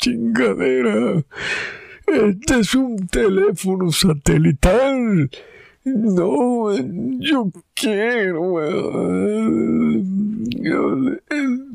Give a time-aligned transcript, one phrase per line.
[0.00, 1.22] chingadera.
[2.06, 5.30] Este es un teléfono satelital.
[5.84, 6.76] No,
[7.20, 10.06] yo quiero el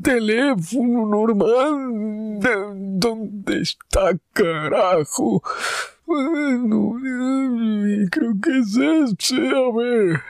[0.03, 2.39] teléfono normal.
[2.99, 5.41] ¿Dónde está, carajo?
[6.05, 6.98] Bueno,
[8.12, 9.48] creo que es este.
[9.49, 10.21] A ver.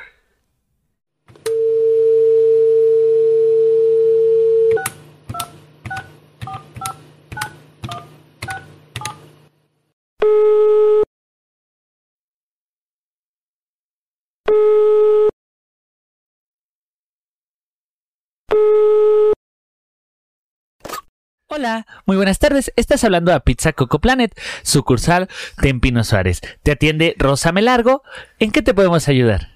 [21.58, 22.74] Hola, muy buenas tardes.
[22.76, 25.30] Estás hablando a Pizza Coco Planet, sucursal
[25.62, 26.42] Tempino Suárez.
[26.64, 28.04] Te atiende Rosa Melargo.
[28.40, 29.52] ¿En qué te podemos ayudar?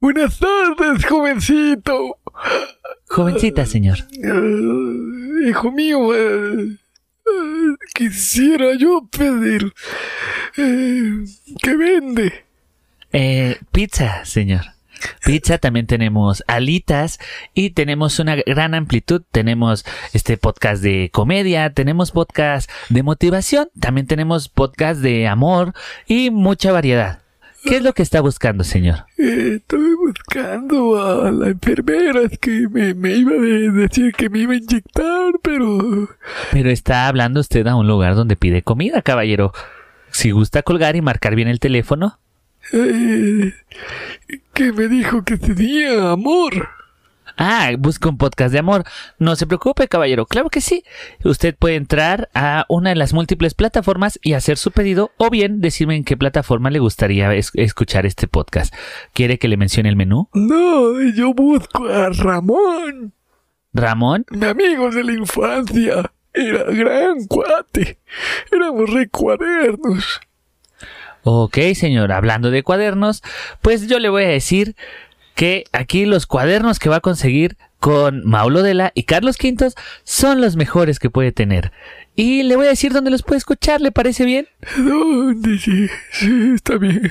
[0.00, 2.18] Buenas tardes, jovencito.
[3.06, 3.98] Jovencita, señor.
[5.46, 6.78] Hijo mío, eh,
[7.94, 9.72] quisiera yo pedir...
[10.56, 11.24] eh,
[11.62, 12.44] ¿Qué vende?
[13.12, 14.62] Eh, pizza, señor.
[15.24, 17.18] Pizza, también tenemos alitas
[17.54, 19.22] y tenemos una gran amplitud.
[19.30, 25.74] Tenemos este podcast de comedia, tenemos podcast de motivación, también tenemos podcast de amor
[26.06, 27.21] y mucha variedad.
[27.64, 29.04] ¿Qué es lo que está buscando, señor?
[29.18, 34.52] Eh, estoy buscando a la enfermera que me, me iba a decir que me iba
[34.52, 36.08] a inyectar, pero...
[36.50, 39.52] Pero está hablando usted a un lugar donde pide comida, caballero.
[40.10, 42.18] Si gusta colgar y marcar bien el teléfono,
[42.72, 43.52] Eh,
[44.54, 46.68] que me dijo que tenía amor.
[47.44, 48.84] Ah, busca un podcast de amor.
[49.18, 50.26] No se preocupe, caballero.
[50.26, 50.84] Claro que sí.
[51.24, 55.60] Usted puede entrar a una de las múltiples plataformas y hacer su pedido o bien
[55.60, 58.72] decirme en qué plataforma le gustaría es- escuchar este podcast.
[59.12, 60.28] ¿Quiere que le mencione el menú?
[60.34, 63.12] No, yo busco a Ramón,
[63.72, 64.24] Ramón.
[64.30, 66.12] mi amigo de la infancia.
[66.32, 67.98] Era gran cuate.
[68.52, 70.20] Éramos recuadernos.
[71.24, 72.12] Ok, señor.
[72.12, 73.22] Hablando de cuadernos,
[73.62, 74.74] pues yo le voy a decir
[75.42, 80.40] que aquí los cuadernos que va a conseguir con Maulo Dela y Carlos Quintos son
[80.40, 81.72] los mejores que puede tener.
[82.14, 84.46] Y le voy a decir dónde los puede escuchar, ¿le parece bien?
[84.76, 85.58] ¿Dónde?
[85.58, 87.10] Sí, sí, está bien.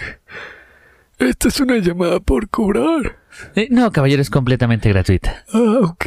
[1.20, 3.20] Esta es una llamada por cobrar.
[3.56, 5.44] Eh, no, caballero, es completamente gratuita.
[5.52, 6.06] Ah, ok.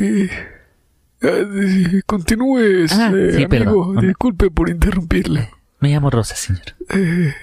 [1.24, 1.28] Ah,
[1.60, 3.48] sí, Continúe, Ah, eh, sí, amigo.
[3.50, 4.00] perdón.
[4.00, 5.50] Disculpe por interrumpirle.
[5.80, 6.62] Me llamo Rosa, señor.
[6.88, 7.34] Eh,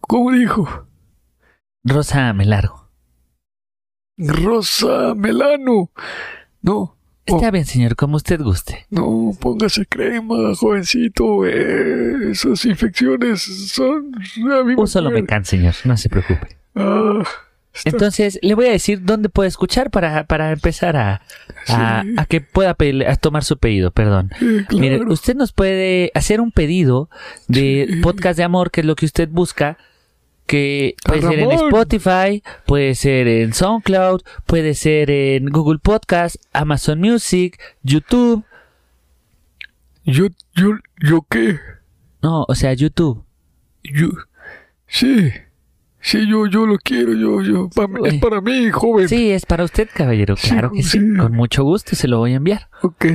[0.00, 0.86] ¿Cómo dijo?
[1.84, 2.79] Rosa Melargo.
[4.26, 5.90] Rosa Melano.
[6.62, 8.86] No, Está bien, señor, como usted guste.
[8.90, 11.46] no, póngase crema, jovencito.
[11.46, 13.42] eh, esas infecciones
[13.72, 14.12] son...
[14.16, 16.56] A mí me mecán, señor, no se preocupe.
[16.74, 17.22] Ah,
[17.72, 21.22] está- Entonces, le voy a decir dónde puede escuchar para, para empezar a,
[21.68, 22.14] a, Sí.
[22.16, 24.30] a que pueda pedirle- a tomar su pedido, perdón.
[24.38, 24.64] claro.
[24.80, 27.10] Mire, usted nos puede hacer un pedido
[27.46, 27.96] de Sí.
[28.00, 29.78] podcast de amor, que es lo que usted busca,
[30.50, 31.50] que puede ser en.
[31.52, 38.44] Spotify, puede ser en SoundCloud, puede ser en Google Podcast, Amazon Music, YouTube.
[40.04, 40.70] Yo, yo,
[41.02, 41.58] yo qué?
[42.22, 43.24] No, o sea, YouTube.
[43.84, 44.08] Yo,
[44.86, 45.30] sí,
[46.00, 48.08] sí, yo, yo lo quiero, yo, yo, pa- Uy.
[48.08, 49.08] es para mí, joven.
[49.08, 50.36] Sí, es para usted, caballero.
[50.36, 50.98] Sí, Claro que sí.
[50.98, 51.16] sí.
[51.16, 52.68] Con mucho gusto se lo voy a enviar.
[52.82, 53.06] Ok.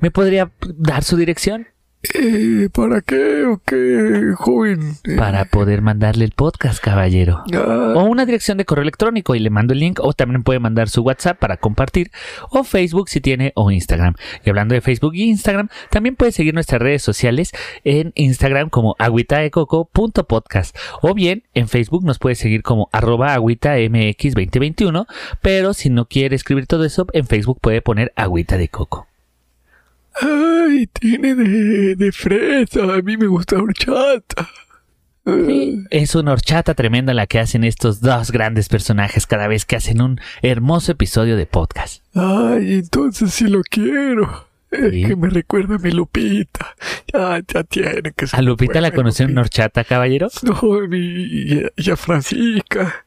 [0.00, 1.66] ¿Me podría dar su dirección?
[2.14, 4.92] Eh, ¿Para qué o qué, joven?
[5.04, 7.42] Eh, Para poder mandarle el podcast, caballero.
[7.52, 9.98] ah, O una dirección de correo electrónico y le mando el link.
[10.00, 12.12] O también puede mandar su WhatsApp para compartir.
[12.50, 13.52] O Facebook si tiene.
[13.56, 14.14] O Instagram.
[14.44, 17.50] Y hablando de Facebook y Instagram, también puede seguir nuestras redes sociales
[17.82, 20.76] en Instagram como agüitadecoco.podcast.
[21.02, 25.06] O bien en Facebook nos puede seguir como arroba agüitamx2021.
[25.42, 29.05] Pero si no quiere escribir todo eso, en Facebook puede poner agüita de coco.
[30.20, 34.48] Ay, tiene de, de fresa, a mí me gusta horchata.
[35.24, 39.74] Sí, es una horchata tremenda la que hacen estos dos grandes personajes cada vez que
[39.76, 42.04] hacen un hermoso episodio de podcast.
[42.14, 44.46] Ay, entonces sí lo quiero.
[44.70, 45.04] Es Sí.
[45.04, 46.74] que me recuerda a mi Lupita.
[47.12, 48.38] Ya, ya tiene que ser.
[48.38, 50.28] ¿A Lupita la conoció en horchata, caballero?
[50.42, 53.04] No, mi, y, a- y a Francisca.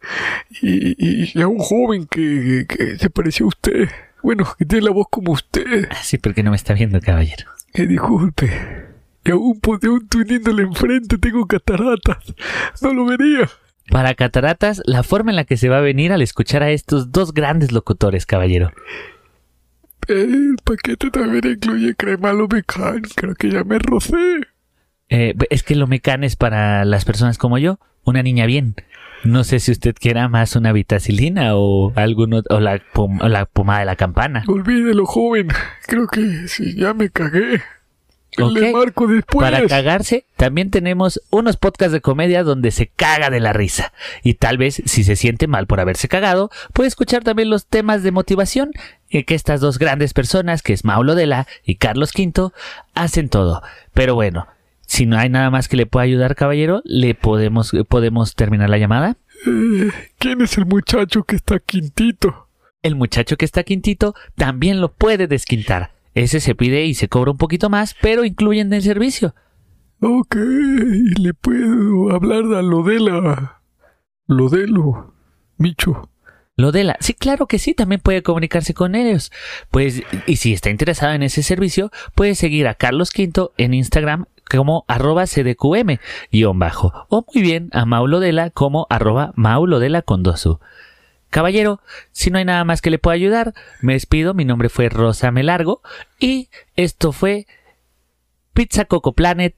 [0.62, 3.90] Y, y- y a un joven que, que se pareció a usted.
[4.21, 5.88] Bueno, que tiene la voz como usted.
[5.89, 7.45] Ah, Sí, porque no me está viendo, caballero.
[7.74, 8.50] Que disculpe.
[9.25, 12.18] Y aún pone un tuniéndole enfrente tengo cataratas.
[12.81, 13.50] No lo vería.
[13.89, 17.12] Para cataratas, la forma en la que se va a venir al escuchar a estos
[17.12, 18.71] dos grandes locutores, caballero.
[20.07, 23.01] El paquete también incluye crema Lomecan.
[23.15, 24.42] Creo que ya me rocé.
[25.10, 27.80] Eh, es que lo mecan es para las personas como yo.
[28.10, 28.76] Una niña bien.
[29.24, 33.46] No sé si usted quiera más una vitacilina o alguno o la, pom- o la
[33.46, 34.44] pomada de la campana.
[34.48, 35.50] Olvídelo, joven.
[35.88, 37.62] Creo que sí, ya me cagué.
[38.38, 38.60] Le Ok.
[38.74, 39.44] marco después.
[39.52, 43.92] Para cagarse, también tenemos unos podcasts de comedia donde se caga de la risa.
[44.24, 48.04] Y tal vez, si se siente mal por haberse cagado, puede escuchar también los temas
[48.04, 48.72] de motivación
[49.10, 52.52] eh, que estas dos grandes personas, que es Maulo Dela y Carlos V,
[52.94, 53.64] hacen todo.
[53.94, 54.48] Pero bueno,
[54.89, 58.80] si no hay nada más que le pueda ayudar, caballero, le podemos, podemos terminar la
[58.80, 59.18] llamada.
[59.45, 62.50] Eh, ¿Quién es el muchacho que está quintito?
[62.81, 65.91] El muchacho que está quintito también lo puede desquintar.
[66.15, 69.36] Ese se pide y se cobra un poquito más, pero incluyen el servicio.
[70.01, 73.62] Ok, le puedo hablar a Lodela.
[74.25, 75.13] Lodelo,
[75.57, 76.09] Micho.
[76.56, 76.97] Lo de la...
[77.00, 79.31] Sí, claro que sí, también puede comunicarse con ellos.
[79.69, 84.25] Pues, y si está interesado en ese servicio, puede seguir a Carlos Quinto en Instagram
[84.50, 86.00] como arroba cdqm
[86.31, 87.06] guion bajo.
[87.10, 90.60] O muy bien a Maulodela como arroba maulodela con dos U.
[91.30, 91.80] Caballero,
[92.12, 94.34] si no hay nada más que le pueda ayudar, me despido.
[94.34, 95.81] Mi nombre fue Rosa Melargo
[96.19, 97.46] y esto fue
[98.54, 99.56] Pizza Coco Planet.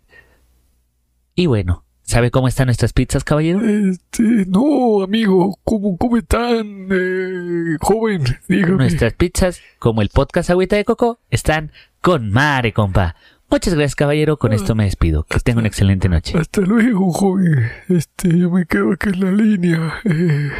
[1.33, 3.61] Y bueno, ¿sabe cómo están nuestras pizzas, caballero?
[3.61, 8.25] Este, no, amigo, ¿cómo, cómo están, eh, joven?
[8.49, 8.75] Dígame.
[8.75, 11.71] Nuestras pizzas, como el podcast Agüita de Coco, están
[12.01, 13.15] con mare, compa.
[13.51, 14.37] Muchas gracias, caballero.
[14.37, 15.25] Con esto me despido.
[15.25, 16.37] Que tenga una excelente noche.
[16.37, 17.69] Hasta luego, joven.
[17.89, 20.01] Este, yo me quedo aquí en la línea.
[20.05, 20.51] Eh,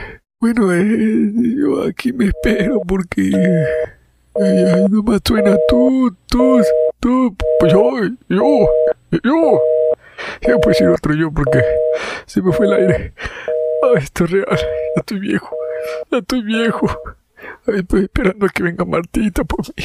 [0.41, 3.31] bueno, eh, yo aquí me espero porque...
[4.35, 6.61] Ay, ay, nomás suena tú, tú,
[6.99, 7.91] tú, pues yo,
[8.27, 8.67] yo,
[9.23, 9.61] yo.
[10.41, 11.63] Ya puede ser otro yo porque
[12.25, 13.13] se me fue el aire.
[13.83, 14.47] Ay, esto es real.
[14.49, 15.55] Ya estoy viejo.
[16.11, 16.87] Ya estoy viejo.
[17.67, 19.83] Ay, estoy esperando a que venga Martita por mí.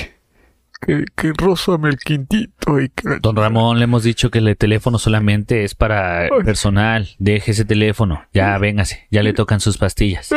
[0.86, 3.18] Que, que rózame el quintito y que...
[3.20, 6.28] Don Ramón, le hemos dicho que el teléfono solamente es para Ay.
[6.44, 7.08] personal.
[7.18, 8.24] Deje ese teléfono.
[8.32, 9.08] Ya, véngase.
[9.10, 10.30] Ya le tocan sus pastillas.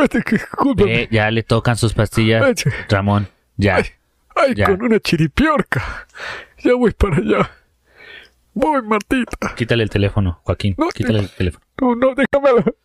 [0.76, 2.44] Ve, ya le tocan sus pastillas.
[2.44, 2.56] Ay.
[2.90, 3.76] Ramón, ya.
[3.76, 3.84] Ay,
[4.36, 4.66] ay, Ya.
[4.66, 6.08] con una chiripiorca.
[6.64, 7.52] Ya voy para allá.
[8.56, 9.54] Voy, Martita.
[9.56, 10.74] Quítale el teléfono, Joaquín.
[10.80, 11.64] No, Quítale el teléfono.
[11.80, 12.76] No, no, déjamelo.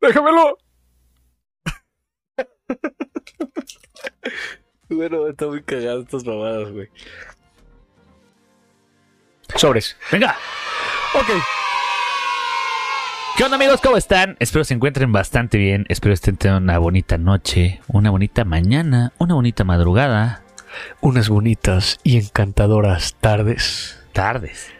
[0.00, 0.58] Déjamelo.
[4.92, 6.88] Bueno, está muy cagado estas mamadas, güey.
[9.56, 9.96] Sobres.
[10.10, 10.36] Venga.
[11.14, 11.26] Ok.
[13.36, 13.80] ¿Qué onda amigos?
[13.80, 14.36] ¿Cómo están?
[14.40, 15.86] Espero se encuentren bastante bien.
[15.88, 20.42] Espero estén teniendo una bonita noche, una bonita mañana, una bonita madrugada.
[21.00, 24.00] Unas bonitas y encantadoras tardes.
[24.12, 24.72] Tardes.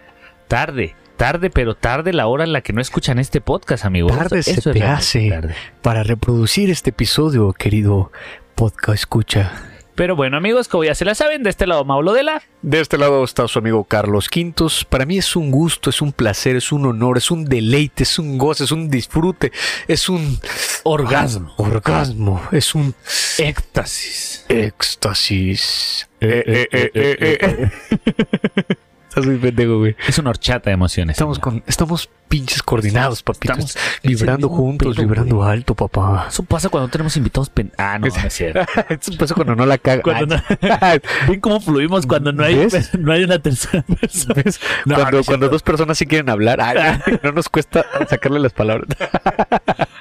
[0.48, 0.96] Tarde.
[1.16, 4.16] Tarde, pero tarde la hora en la que no escuchan este podcast, amigos.
[4.16, 5.28] Tarde se Eso es te hace.
[5.28, 5.54] tarde.
[5.82, 8.10] Para reproducir este episodio, querido
[8.54, 9.71] podcast escucha.
[9.94, 12.42] Pero bueno, amigos, como ya se la saben, de este lado Maulo de la.
[12.62, 14.84] De este lado está su amigo Carlos Quintos.
[14.86, 18.18] Para mí es un gusto, es un placer, es un honor, es un deleite, es
[18.18, 19.52] un goce, es un disfrute,
[19.88, 20.38] es un
[20.84, 21.52] Orgasmo.
[21.58, 22.94] orgasmo, es un
[23.38, 24.46] Éxtasis.
[24.48, 26.08] éxtasis.
[26.20, 27.70] Eh, eh, eh, eh, eh,
[28.08, 28.74] eh.
[29.12, 29.94] Estás muy pendejo, güey.
[30.08, 31.16] Es una horchata de emociones.
[31.16, 33.58] Estamos con, estamos pinches coordinados, papitos.
[33.58, 35.50] Estamos vibrando juntos, pedo, vibrando güey.
[35.50, 36.28] alto, papá.
[36.30, 37.70] Eso pasa cuando tenemos invitados pen...
[37.76, 38.60] Ah, no, no es cierto.
[38.88, 40.00] Eso pasa cuando no la caga.
[40.00, 40.42] Cuando no-
[41.28, 42.94] Ven cómo fluimos cuando no hay, ¿Ves?
[42.98, 44.42] no hay una tercera persona.
[44.86, 48.54] No, cuando, no cuando dos personas sí quieren hablar, ay, no nos cuesta sacarle las
[48.54, 48.88] palabras.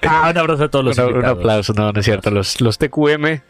[0.08, 2.31] Ah, un abrazo a todos los Un- aplauso, no, no es cierto.
[2.31, 3.41] Los, los TQM,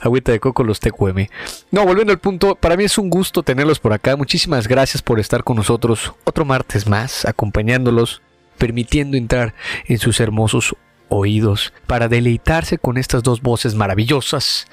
[0.00, 1.28] agüita de coco, los TQM.
[1.70, 4.16] No, volviendo al punto, para mí es un gusto tenerlos por acá.
[4.16, 8.22] Muchísimas gracias por estar con nosotros otro martes más, acompañándolos,
[8.58, 9.54] permitiendo entrar
[9.86, 10.74] en sus hermosos
[11.08, 14.66] oídos para deleitarse con estas dos voces maravillosas,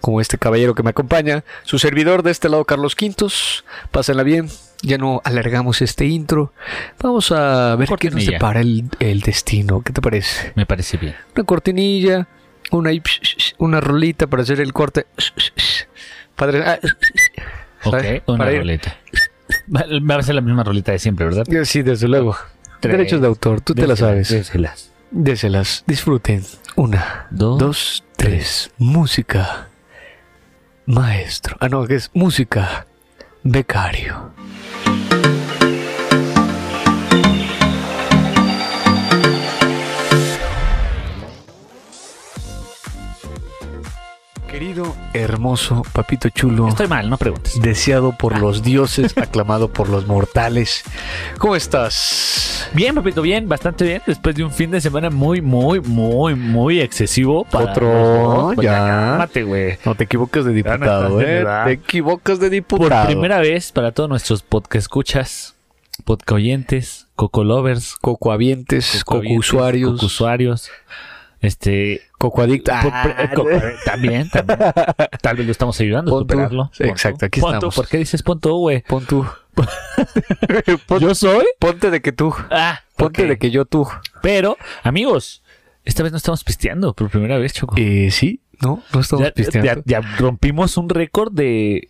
[0.00, 3.64] como este caballero que me acompaña, su servidor de este lado, Carlos Quintos.
[3.92, 4.48] Pásenla bien,
[4.84, 6.52] ya no alargamos este intro.
[7.02, 9.80] Vamos a ver qué nos depara el, el destino.
[9.82, 10.52] ¿Qué te parece?
[10.54, 11.14] Me parece bien.
[11.34, 12.28] una cortinilla,
[12.70, 12.90] una,
[13.58, 15.06] una rolita para hacer el corte.
[16.36, 16.78] Padre, ah,
[17.84, 17.94] Ok,
[18.26, 18.96] una Para ir- roleta.
[19.70, 21.44] Va a ser la misma rolita de siempre, ¿verdad?
[21.64, 22.36] Sí, desde luego.
[22.80, 22.96] Tres.
[22.96, 24.28] Derechos de autor, tú te la sabes.
[24.30, 24.90] déselas.
[25.10, 26.42] Déselas, disfruten.
[26.76, 28.70] Una, Dos, dos, tres.
[28.78, 29.68] Música.
[30.86, 31.56] Maestro.
[31.60, 32.86] Ah, no, que es música.
[33.42, 34.32] Becario.
[44.54, 46.68] Querido, hermoso, papito chulo.
[46.68, 47.60] Estoy mal, no preguntes.
[47.60, 50.84] Deseado por los dioses, aclamado por los mortales.
[51.38, 52.70] ¿Cómo estás?
[52.72, 54.02] Bien, papito, bien, bastante bien.
[54.06, 57.44] Después de un fin de semana muy, muy, muy, muy excesivo.
[57.46, 58.54] Para Otro, los.
[58.54, 58.76] Pues ya.
[58.78, 59.76] cálmate, güey.
[59.84, 61.44] No te equivoques de diputado, de ¿eh?
[61.64, 63.06] Te equivocas de Por diputado.
[63.06, 65.56] primera vez, para todos nuestros podcast escuchas,
[66.04, 70.70] podcast oyentes, Coco Lovers, cocoavientes, Coco coco-usuarios, Coco-usuarios,
[71.44, 72.74] este, cocoadictos.
[72.82, 73.46] por- Ah, pre- co-
[73.84, 74.58] también, también.
[75.22, 76.70] Tal vez lo estamos ayudando a Pon superarlo.
[76.78, 77.54] Exacto, aquí Pon tú.
[77.56, 77.74] estamos.
[77.76, 78.82] ¿Por qué dices pon tú, güey?
[78.82, 79.26] Pon tú.
[79.54, 81.44] Pon- ¿Yo soy?
[81.58, 82.34] ponte de que tú.
[82.50, 83.86] Ah, Ponte de que yo tú.
[84.22, 85.42] Pero, amigos,
[85.84, 87.74] esta vez no estamos pisteando por primera vez, Choco.
[87.78, 89.82] Eh, sí, no, no estamos ya, pisteando.
[89.86, 91.88] ya- ya rompimos un récord de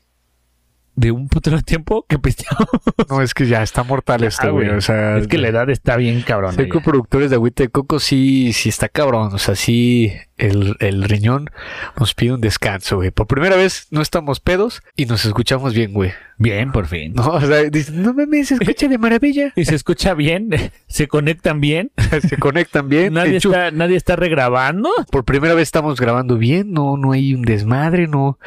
[0.96, 2.68] de un putero de tiempo que pisteamos.
[3.10, 4.66] No, es que ya está mortal esto, Ah, güey.
[4.66, 4.78] güey.
[4.78, 6.54] O sea, es que la edad está bien cabrón.
[6.54, 9.34] Ser coproductores de agüita de coco sí, sí está cabrón.
[9.34, 11.50] O sea, sí, el, el riñón
[11.98, 13.10] nos pide un descanso, güey.
[13.10, 16.12] Por primera vez no estamos pedos y nos escuchamos bien, güey.
[16.36, 17.12] Bien, por fin.
[17.14, 19.52] No, o sea, dicen, no mames, se escucha de maravilla.
[19.54, 20.50] Y se escucha bien,
[20.88, 21.92] se conectan bien.
[22.28, 23.14] se conectan bien.
[23.14, 24.90] Nadie hecho, está, nadie está regrabando.
[25.10, 28.38] por primera vez estamos grabando bien, no, no hay un desmadre, no,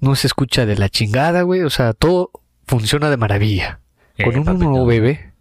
[0.00, 1.62] no se escucha de la chingada, güey.
[1.62, 2.30] O sea, todo
[2.66, 3.80] funciona de maravilla.
[4.22, 5.33] Con Eh, un nuevo bebé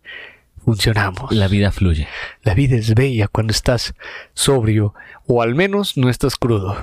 [0.64, 1.32] funcionamos.
[1.32, 2.08] La vida fluye.
[2.44, 3.94] La vida es bella cuando estás
[4.34, 4.94] sobrio
[5.28, 6.76] o al menos no estás crudo.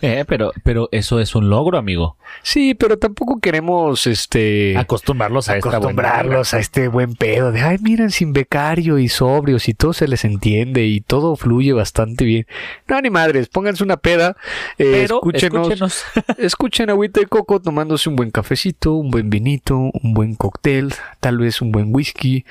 [0.00, 2.16] Eh, pero, pero eso es un logro, amigo.
[2.42, 8.10] Sí, pero tampoco queremos este Acostumbrarlos a acostumbrarlos a este buen pedo de ay, miren,
[8.10, 12.46] sin becario y sobrios y todo se les entiende y todo fluye bastante bien.
[12.86, 14.36] No, ni madres, pónganse una peda,
[14.78, 16.04] eh, Pero escúchenos, escúchenos.
[16.38, 21.38] escuchen agüita de coco tomándose un buen cafecito, un buen vinito, un buen cóctel, tal
[21.38, 22.44] vez un buen whisky,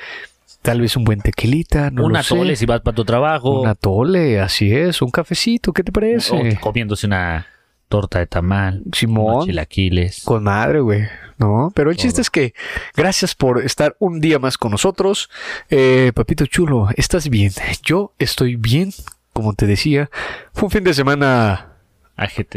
[0.67, 2.33] tal vez un buen tequilita, no un lo sé.
[2.33, 3.61] atole si vas para tu trabajo.
[3.61, 6.35] Un atole, así es, un cafecito, ¿qué te parece?
[6.35, 7.47] o comiéndose una
[7.87, 8.83] torta de tamal.
[8.91, 10.23] Simón, chilaquiles.
[10.25, 11.07] con madre, güey.
[11.37, 12.53] No, pero el chiste es que
[12.97, 15.29] gracias por estar un día más con nosotros.
[15.69, 17.53] Eh, papito chulo, ¿estás bien?
[17.83, 18.91] Yo estoy bien,
[19.31, 20.09] como te decía.
[20.51, 21.75] Fue un fin de semana
[22.17, 22.55] AGT.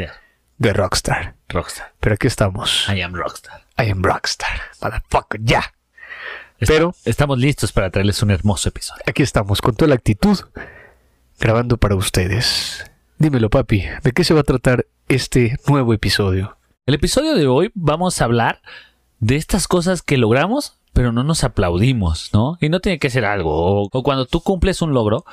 [0.59, 1.37] de Rockstar.
[1.49, 1.93] Rockstar.
[2.01, 2.89] Pero aquí estamos.
[2.89, 3.61] I am Rockstar.
[3.79, 4.61] I am Rockstar.
[4.83, 5.63] Motherfucker, ya.
[6.61, 9.03] Está- Pero- estamos listos para traerles un hermoso episodio.
[9.07, 10.39] Aquí estamos con toda la actitud,
[11.39, 12.85] grabando para ustedes.
[13.19, 16.57] Dímelo, papi, ¿de qué se va a tratar este nuevo episodio?
[16.87, 18.61] El episodio de hoy vamos a hablar
[19.21, 22.57] de estas cosas que logramos, pero no nos aplaudimos, ¿no?
[22.61, 23.53] Y no tiene que ser algo.
[23.55, 25.25] O, o cuando tú cumples un logro,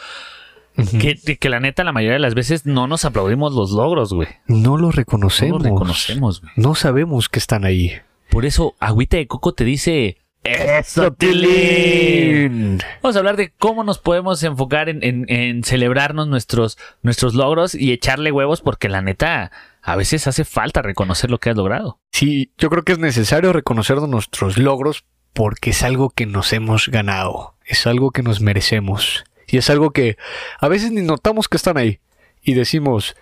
[1.00, 4.28] que, que la neta, la mayoría de las veces no nos aplaudimos los logros, güey.
[4.48, 5.62] No lo No reconocemos.
[5.62, 6.54] los reconocemos, güey.
[6.58, 7.94] No sabemos que están ahí.
[8.30, 10.18] Por eso, Agüita de Coco te dice.
[10.48, 12.80] ¡Eso, Tilín!
[13.02, 17.76] Vamos a hablar de cómo nos podemos enfocar en, en- en celebrarnos nuestros, nuestros logros
[17.76, 19.52] y echarle huevos, porque la neta,
[19.82, 22.00] a veces hace falta reconocer lo que has logrado.
[22.12, 26.88] Sí, yo creo que es necesario reconocer nuestros logros porque es algo que nos hemos
[26.90, 30.18] ganado, es algo que nos merecemos y es algo que
[30.60, 32.00] a veces ni notamos que están ahí
[32.42, 33.16] y decimos,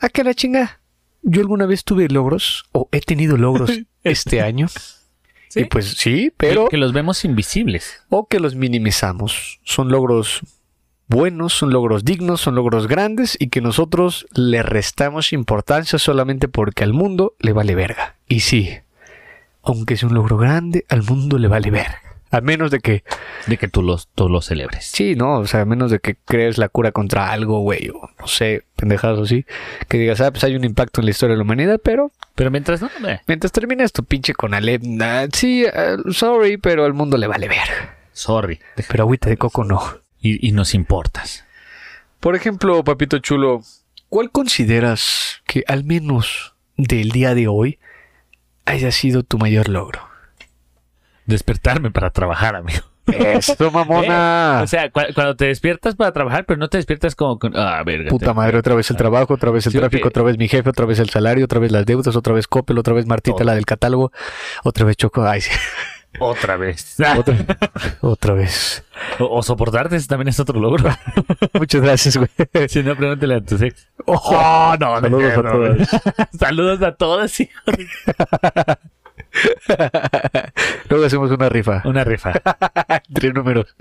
[0.00, 0.80] ¿a qué la chinga?
[1.22, 3.70] Yo alguna vez tuve logros o he tenido logros
[4.02, 4.66] este año.
[5.52, 5.60] ¿Sí?
[5.60, 8.02] Y pues sí, pero Que, que los vemos invisibles.
[8.08, 9.60] o que los minimizamos.
[9.64, 10.40] Son logros
[11.08, 16.84] buenos, son logros dignos, son logros grandes y que nosotros le restamos importancia solamente porque
[16.84, 18.16] al mundo le vale verga.
[18.28, 18.70] Y sí,
[19.62, 22.00] aunque sea un logro grande, al mundo le vale verga.
[22.32, 23.04] A menos de que,
[23.46, 24.84] De que tú los, tú los celebres.
[24.86, 28.10] sí, no, o sea, a menos de que crees la cura contra algo, güey, o
[28.18, 29.44] no sé, pendejadas así,
[29.88, 32.50] que digas, ah, pues hay un impacto en la historia de la humanidad, pero Pero
[32.50, 36.94] mientras no, eh, mientras termines tu pinche con Alep, nah, sí, ah, sorry, pero al
[36.94, 37.98] mundo le vale verga.
[38.12, 38.58] sorry.
[38.88, 39.80] Pero agüita de coco no.
[40.20, 41.44] Y, y nos importas.
[42.20, 43.62] Por ejemplo, papito chulo,
[44.08, 47.78] ¿cuál consideras que al menos del día de hoy
[48.64, 50.11] haya sido tu mayor logro?
[51.26, 52.80] Despertarme para trabajar, amigo.
[53.06, 54.60] Eso, mamona.
[54.62, 57.52] O sea, cu- cuando te despiertas para trabajar, pero no te despiertas como con.
[57.56, 58.10] Ah, verga.
[58.10, 60.46] Puta te- madre, otra vez el trabajo, otra vez el Sí, tráfico, otra vez mi
[60.48, 63.38] jefe, otra vez el salario, otra vez las deudas, otra vez Coppel, otra vez Martita,
[63.38, 63.46] Todo.
[63.46, 64.12] la del catálogo,
[64.62, 65.50] otra vez Choco, ay, sí,
[66.20, 66.96] Otra vez.
[67.18, 67.34] otra,
[68.02, 68.84] otra vez.
[69.18, 70.88] o, o soportarte también es otro logro.
[71.54, 72.28] Muchas gracias, güey.
[72.68, 73.88] si no, pregúntale a tu ex.
[74.06, 75.88] Oh, no, Saludos a todos.
[76.38, 77.88] Saludos a todos, hijo de-
[80.88, 81.82] Luego hacemos una rifa.
[81.84, 82.32] Una rifa.
[83.14, 83.74] Tres números.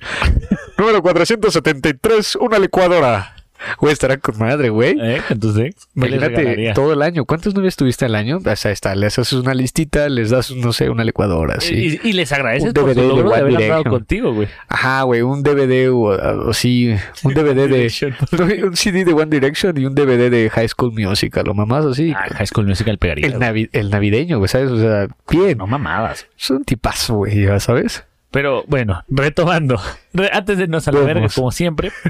[0.77, 3.35] Número 473, una licuadora.
[3.79, 4.95] Güey, estará con madre, güey.
[4.99, 5.21] ¿Eh?
[5.27, 5.87] Con tus ex.
[5.93, 7.25] ¿Qué les Imagínate todo el año.
[7.25, 8.39] ¿Cuántas novias tuviste al año?
[8.45, 11.99] O sea, está, les haces una listita, les das, no sé, una licuadora, así.
[12.03, 13.83] Y, y les agradeces Un por DVD su de logro de One haber Direction.
[13.83, 14.47] contigo, güey.
[14.67, 16.01] Ajá, güey, un DVD o,
[16.49, 18.13] o sí, un DVD de...
[18.61, 21.85] no, un CD de One Direction y un DVD de High School Musical, o mamás
[21.85, 22.13] así.
[22.15, 23.27] Ah, High School Musical pegaría.
[23.27, 24.69] el, navi- el navideño, güey, ¿sabes?
[24.71, 25.57] O sea, bien.
[25.57, 26.25] No mamadas.
[26.39, 28.03] Es un tipazo, güey, ya sabes.
[28.31, 29.79] Pero bueno, retomando.
[30.13, 31.13] Re- antes de irnos a la Vamos.
[31.13, 31.91] verga, como siempre.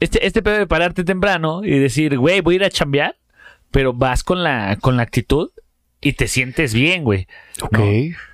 [0.00, 3.16] Este, este pedo de pararte temprano y decir, güey, voy a ir a chambear,
[3.70, 5.50] pero vas con la, con la actitud
[6.00, 7.26] y te sientes bien, güey.
[7.62, 7.78] Ok.
[7.78, 7.84] No.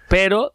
[0.08, 0.54] Pero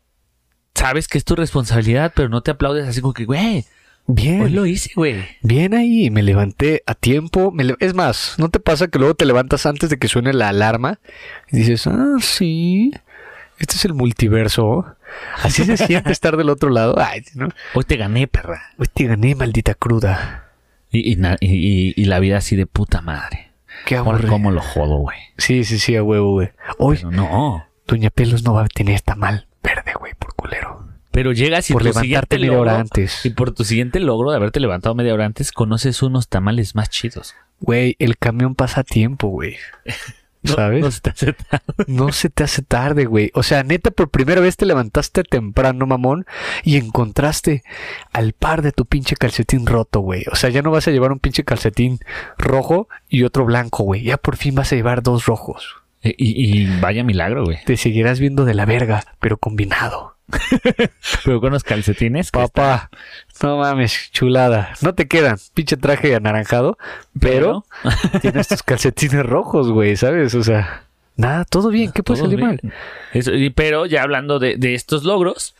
[0.75, 3.65] sabes que es tu responsabilidad, pero no te aplaudes así como que, güey,
[4.05, 4.41] Bien.
[4.41, 5.23] hoy lo hice, güey.
[5.41, 7.51] Bien ahí, me levanté a tiempo.
[7.51, 10.33] me le- es más, ¿no te pasa que luego te levantas antes de que suene
[10.33, 10.99] la alarma?
[11.51, 12.91] Y dices, ah, sí,
[13.57, 14.85] este es el multiverso.
[15.41, 16.95] Así se siente estar del otro lado.
[16.99, 17.49] Ay, ¿no?
[17.73, 18.61] Hoy te gané, perra.
[18.77, 20.48] Hoy te gané, maldita cruda.
[20.91, 23.51] Y, y, la vida así de puta madre.
[23.85, 24.29] Qué aburrido.
[24.29, 25.17] ¿cómo lo jodo, güey?
[25.37, 26.49] Sí, sí, sí, a huevo, güey.
[26.79, 27.65] Hoy, Pero no.
[27.87, 30.87] Doña Pelos no va a tener tamal verde, güey, por culero.
[31.11, 33.25] Pero llegas y por tu levantarte siguiente media logro, hora antes.
[33.25, 36.89] y por tu siguiente logro de haberte levantado media hora antes, conoces unos tamales más
[36.89, 37.35] chidos.
[37.59, 39.57] Güey, el camión pasa tiempo, güey.
[40.41, 40.81] No- ¿Sabes?
[40.81, 43.29] no se te hace tan- No se te hace tarde, güey.
[43.33, 46.25] O sea, neta, por primera vez te levantaste temprano, mamón,
[46.63, 47.63] y encontraste
[48.13, 50.23] al par de tu pinche calcetín roto, güey.
[50.31, 51.99] O sea, ya no vas a llevar un pinche calcetín
[52.37, 54.03] rojo y otro blanco, güey.
[54.03, 55.75] Ya por fin vas a llevar dos rojos.
[56.01, 57.57] Y, y- y vaya milagro, güey.
[57.65, 60.15] Te seguirás viendo de la verga, pero combinado.
[61.25, 62.31] Pero con los calcetines.
[62.31, 62.89] Papá,
[63.41, 64.73] no mames, chulada.
[64.81, 66.77] No te quedan, pinche traje anaranjado,
[67.19, 67.65] pero
[68.21, 70.35] tienes tus calcetines rojos, güey, ¿sabes?
[70.35, 70.83] O sea,
[71.15, 72.59] nada, todo bien, ¿qué puede salir mal?
[73.13, 75.55] Eso, pero ya hablando de, de estos logros,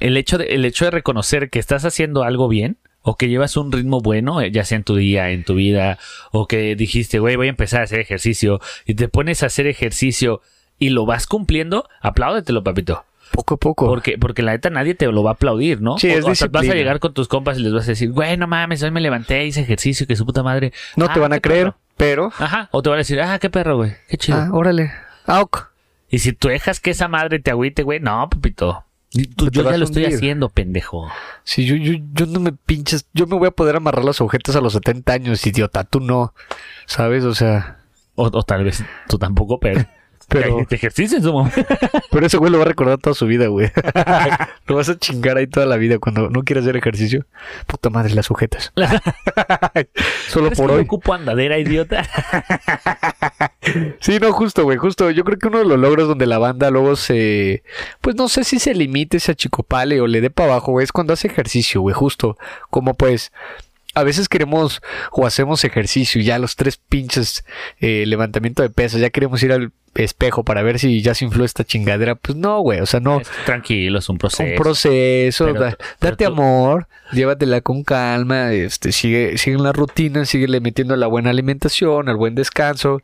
[0.00, 3.56] el hecho, de, el hecho de reconocer que estás haciendo algo bien o que llevas
[3.56, 5.98] un ritmo bueno, eh, ya sea en tu día, en tu vida,
[6.30, 9.66] o que dijiste, güey, voy a empezar a hacer ejercicio y te pones a hacer
[9.66, 10.42] ejercicio
[10.78, 13.04] y lo vas cumpliendo, apláudetelo, papito.
[13.32, 13.86] Poco a poco.
[13.86, 15.98] Porque, porque la neta nadie te lo va a aplaudir, ¿no?
[15.98, 17.88] Sí, O- es o sea, vas a llegar con tus compas y les vas a
[17.92, 20.72] decir, güey, no mames, hoy me levanté, hice ejercicio, que su puta madre.
[20.96, 21.76] no Ah, te van a creer, perro.
[21.96, 22.32] pero...
[22.38, 22.68] Ajá.
[22.72, 23.92] O te van a decir, ah, qué perro, güey.
[24.08, 24.38] Qué chido.
[24.38, 24.90] Ah, órale.
[25.26, 25.68] Auk.
[26.10, 28.84] Y si tú dejas que esa madre te agüite, güey, no, papito.
[29.36, 31.08] Tú- Te yo ya lo estoy haciendo, pendejo.
[31.44, 34.54] Si yo, yo, yo no me pinches, yo me voy a poder amarrar las agujetas
[34.56, 36.34] a los 70 años, idiota, tú no.
[36.86, 37.24] ¿Sabes?
[37.24, 37.78] O sea,
[38.14, 39.84] O, o tal vez tú tampoco, pero.
[40.28, 41.64] Pero- Te ejercicio en su momento.
[42.10, 43.70] pero ese güey lo va a recordar toda su vida, güey.
[44.66, 47.26] lo vas a chingar ahí toda la vida cuando no quieras hacer ejercicio.
[47.66, 48.72] Puta madre, las sujetas.
[50.28, 50.82] Solo ¿Crees por que hoy.
[50.82, 52.06] ocupo andadera, idiota?
[54.00, 55.10] Sí, no, justo, güey, justo.
[55.10, 57.62] Yo creo que uno de los logros donde la banda luego se.
[58.00, 60.92] Pues no sé si se limite, se achicopale o le dé para abajo, güey, es
[60.92, 62.36] cuando hace ejercicio, güey, justo.
[62.70, 63.32] Como pues.
[63.94, 67.44] A veces queremos o hacemos ejercicio y ya los tres pinches
[67.80, 69.72] eh, levantamiento de pesas, ya queremos ir al
[70.04, 72.14] espejo para ver si ya se infló esta chingadera.
[72.14, 73.20] Pues no, güey, o sea, no.
[73.20, 74.42] Es- Tranquilo, es un proceso.
[74.44, 79.56] Un proceso, Pero da- tú- pero date tú- amor, llévatela con calma, este, sigue, sigue
[79.56, 83.00] en la rutina, síguele metiendo la buena alimentación, al buen descanso,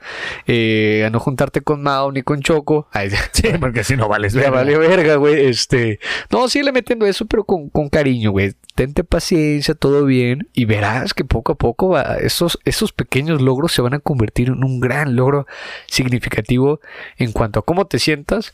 [0.47, 2.89] eh, a no juntarte con Mao ni con Choco.
[2.93, 4.57] Ay, Sí, porque si no vales ya verga.
[4.57, 5.47] vale verga, güey.
[5.47, 5.99] Este,
[6.31, 8.53] no, síguele metiendo eso, pero con, con cariño, güey.
[8.75, 13.71] Tente paciencia, todo bien, y verás que poco a poco va- esos, esos pequeños logros
[13.73, 15.47] se van a convertir en un gran logro
[15.87, 16.81] significativo
[17.17, 18.53] en cuanto a cómo te sientas,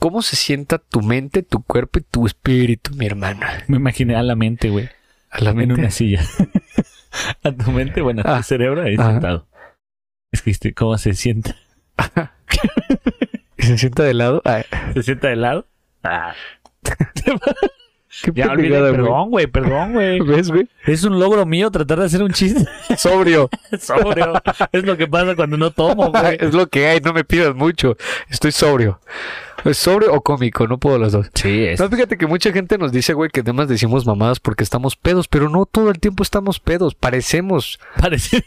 [0.00, 3.62] cómo se sienta tu mente, tu cuerpo y tu espíritu, mi hermana.
[3.68, 4.88] Me imaginé a la mente, güey.
[5.30, 5.74] A la En mente.
[5.74, 6.20] una silla.
[7.44, 8.42] a tu mente, bueno, a tu Ah.
[8.42, 9.12] cerebro ahí Ajá.
[9.12, 9.46] sentado.
[10.32, 11.54] Es que este, ¿cómo se sienta?
[13.56, 14.42] ¿Y se sienta de lado?
[14.44, 14.64] Ay,
[14.94, 15.66] ¿Se sienta de lado?
[18.34, 20.20] Ya olvidé, perdón, güey, perdón, güey.
[20.26, 20.68] ¿Ves, güey?
[20.86, 22.64] Es un logro mío tratar de hacer un chiste.
[22.96, 23.50] Sobrio.
[23.80, 24.34] Sobrio.
[24.72, 26.36] es lo que pasa cuando no tomo, güey.
[26.40, 27.96] es lo que hay, no me pidas mucho.
[28.28, 29.00] Estoy sobrio.
[29.64, 30.68] ¿Es sobrio o cómico?
[30.68, 31.30] No puedo las dos.
[31.34, 31.80] Sí, es.
[31.80, 35.26] No, fíjate que mucha gente nos dice, güey, que además decimos mamadas porque estamos pedos,
[35.26, 36.94] pero no todo el tiempo estamos pedos.
[36.94, 38.44] Parecemos, Parece.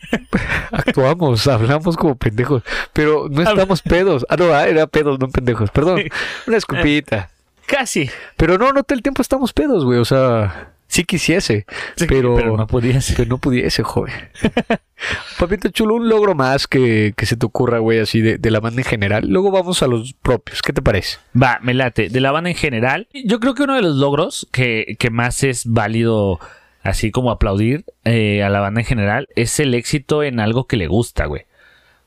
[0.72, 2.62] actuamos, hablamos como pendejos,
[2.94, 4.26] pero no estamos pedos.
[4.30, 5.72] Ah, no, ah, era pedos, no pendejos.
[5.72, 6.04] Perdón,
[6.46, 7.32] una escupita.
[7.68, 8.10] Casi.
[8.38, 10.00] Pero no, no todo el tiempo estamos pedos, güey.
[10.00, 11.66] O sea, sí quisiese,
[12.08, 13.18] pero, Pero no podía ser.
[13.18, 14.14] pero no pudiese, joven.
[15.40, 18.60] Papito chulo, un logro más que, que se te ocurra, güey, así de, de la
[18.60, 19.26] banda en general.
[19.28, 20.62] Luego vamos a los propios.
[20.62, 21.18] ¿Qué te parece?
[21.40, 22.10] Va, me late.
[22.10, 25.44] De la banda en general, yo creo que uno de los logros que, que más
[25.44, 26.40] es válido,
[26.84, 30.78] así como aplaudir eh, a la banda en general, es el éxito en algo que
[30.78, 31.44] le gusta, güey.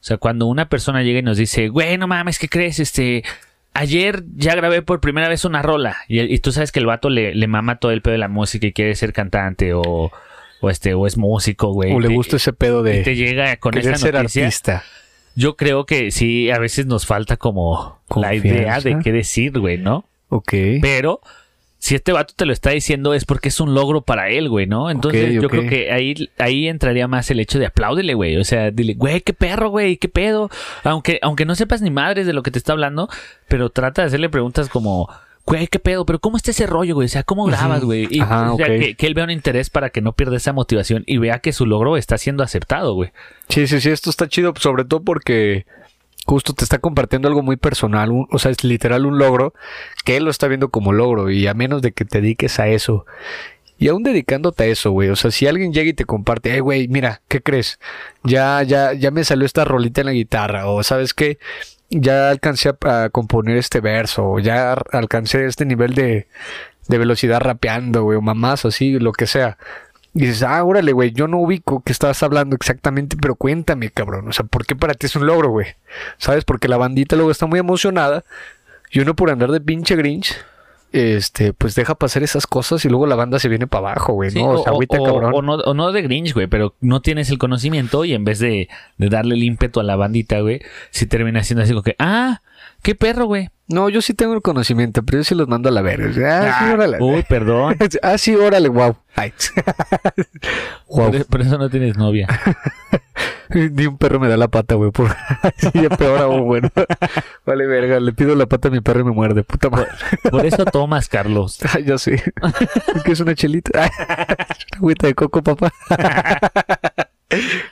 [0.01, 2.81] O sea, cuando una persona llega y nos dice, güey, no mames, ¿qué crees?
[2.81, 3.23] Este,
[3.75, 5.97] ayer ya grabé por primera vez una rola.
[6.09, 8.67] Y, tú sabes que el vato le, le mama todo el pedo de la música
[8.67, 10.11] y quiere ser cantante o,
[10.61, 11.93] o este, o es músico, güey.
[11.93, 14.45] ¿O le Te- gusta ese pedo y te de llega con esa ser noticia.
[14.45, 14.85] artista?
[15.37, 19.79] Yo creo que sí, a veces nos falta como la idea de qué decir, güey,
[19.79, 20.05] ¿no?
[20.29, 20.53] Ok.
[20.83, 21.21] Pero
[21.81, 24.67] si este vato te lo está diciendo es porque es un logro para él, güey,
[24.67, 24.91] ¿no?
[24.91, 28.37] Entonces yo creo que ahí, ahí entraría más el hecho de apláudele, güey.
[28.37, 30.51] O sea, dile, güey, qué perro, güey, qué pedo.
[30.85, 33.09] Aunque, aunque no sepas ni madres de lo que te está hablando,
[33.49, 35.09] pero trata de hacerle preguntas como,
[35.47, 37.07] güey, qué pedo, pero ¿cómo está ese rollo, güey?
[37.07, 38.07] O sea, ¿cómo grabas, güey?
[38.11, 38.73] Y Ajá, o sea, ok.
[38.79, 41.55] que, que él vea un interés para que no pierda esa motivación y vea que
[41.55, 43.11] su logro está siendo aceptado, güey.
[43.49, 45.65] Sí, sí, sí, esto está chido, sobre todo porque
[46.31, 49.53] justo te está compartiendo algo muy personal, o sea, es literal un logro
[50.05, 52.69] que él lo está viendo como logro y a menos de que te dediques a
[52.69, 53.05] eso.
[53.79, 55.09] Y aún dedicándote a eso, güey.
[55.09, 57.81] O sea, si alguien llega y te comparte, hey, güey, mira, ¿qué crees?
[58.23, 60.69] Ya, ya, ya me salió esta rolita en la guitarra.
[60.69, 61.39] O sabes qué,
[61.89, 64.29] ya alcancé a, componer este verso.
[64.29, 66.29] O ya alcancé este nivel de,
[66.89, 68.19] de velocidad rapeando, güey.
[68.19, 69.57] O mamás así, lo que sea.
[70.13, 74.27] Y dices, ah, órale, güey, yo no ubico que estabas hablando exactamente, pero cuéntame, cabrón.
[74.29, 75.67] O sea, ¿por qué para ti es un logro, güey?
[76.19, 76.45] ¿Sabes?
[76.45, 78.25] Porque la bandita luego está muy emocionada
[78.91, 80.35] y uno por andar de pinche Grinch,
[80.93, 84.31] este, pues deja pasar esas cosas y luego la banda se viene para abajo, güey,
[84.33, 84.49] Sí, ¿no?
[84.51, 85.33] O sea, agüita, o- cabrón.
[85.33, 88.41] o no, o no de Grinch, güey, pero no tienes el conocimiento y en vez
[88.41, 88.69] de,
[88.99, 92.41] de darle el ímpetu a la bandita, güey, si termina siendo así como que, ah,
[92.83, 93.51] qué perro, güey.
[93.71, 96.11] No, yo sí tengo el conocimiento, pero yo sí los mando a la verga.
[96.27, 96.99] Ah, sí, órale.
[97.01, 97.77] Uy, perdón.
[98.03, 98.97] Ah, sí, órale, wow.
[100.89, 101.11] Wow.
[101.11, 102.27] Por, por eso no tienes novia.
[103.51, 104.91] Ni un perro me da la pata, güey.
[104.91, 105.11] Por...
[105.57, 106.69] sí, ya peor aún, bueno.
[107.45, 109.89] Vale, verga, le pido la pata a mi perro y me muerde, puta madre.
[110.31, 111.59] Por eso tomas, Carlos.
[111.75, 112.15] Ay, ya sé.
[112.95, 113.81] Es que es una chelita.
[113.81, 115.73] Una agüita de coco, papá.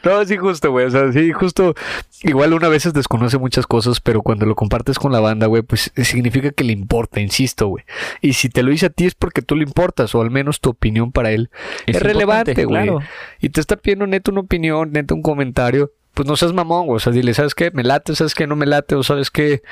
[0.05, 0.87] No, sí, justo, güey.
[0.87, 1.75] O sea, sí, justo.
[2.23, 5.93] Igual una veces desconoce muchas cosas, pero cuando lo compartes con la banda, güey, pues
[5.97, 7.85] significa que le importa, insisto, güey.
[8.21, 10.61] Y si te lo dice a ti es porque tú le importas, o al menos
[10.61, 11.51] tu opinión para él
[11.87, 12.85] es, Es relevante, güey.
[12.85, 13.01] claro.
[13.41, 15.93] Y te está pidiendo neto una opinión, neto un comentario.
[16.15, 16.97] Pues no seas mamón, güey.
[16.97, 17.71] O sea, dile, ¿sabes qué?
[17.71, 18.49] Me late, ¿sabes qué?
[18.49, 19.63] No me late, o ¿sabes qué?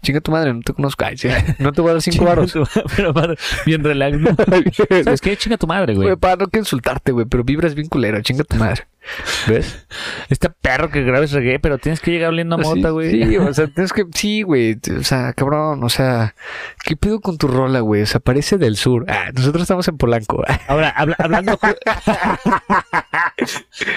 [0.00, 1.04] Chinga tu madre, no te conozco.
[1.04, 1.26] Ay, sí,
[1.58, 2.52] no te voy a dar cinco varos.
[2.52, 2.62] tu-
[2.94, 3.34] Pero para-
[3.66, 4.16] bien relax.
[4.16, 4.30] ¿no?
[5.04, 5.36] ¿Sabes qué?
[5.36, 6.06] Chinga tu madre, güey.
[6.08, 8.86] Güey, para no que insultarte, güey, pero vibras bien culero, chinga tu madre.
[9.46, 9.86] ¿Ves?
[10.28, 13.10] Este perro que grabes reggae, pero tienes que llegar oliendo a mota, güey.
[13.10, 16.34] Sí, o sea, tienes que, sí, güey, o sea, cabrón, o sea,
[16.84, 18.02] ¿qué pido con tu rola, güey?
[18.02, 19.04] O sea, parece del sur.
[19.08, 20.42] Ah, nosotros estamos en Polanco.
[20.68, 21.58] Ahora, habla- hablando.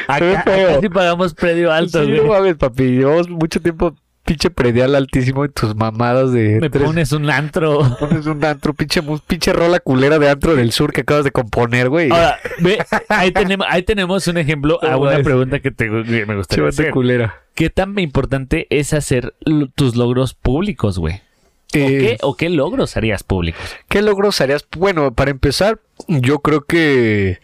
[0.07, 2.21] acá, acá sí pagamos predio alto, sí, güey.
[2.21, 3.95] no mames, papi, llevamos mucho tiempo
[4.31, 7.79] pinche predial altísimo y tus mamadas de Me tres- pones un antro.
[7.99, 11.89] pones un antro, pinche, pinche rola culera de antro del sur que acabas de componer,
[11.89, 12.09] güey.
[12.11, 12.77] Ahora, ve,
[13.09, 16.63] ahí tenemos, ahí tenemos un ejemplo a ¿Cómo una pregunta que, te, que me gustaría
[16.63, 16.91] Chivate hacer.
[16.91, 17.41] culera.
[17.55, 19.33] ¿Qué tan importante es hacer
[19.75, 21.15] tus logros públicos, güey?
[21.15, 23.61] ¿O, Eh, qué, ¿O qué logros harías públicos?
[23.89, 24.65] ¿Qué logros harías?
[24.77, 27.39] Bueno, para empezar, yo creo que,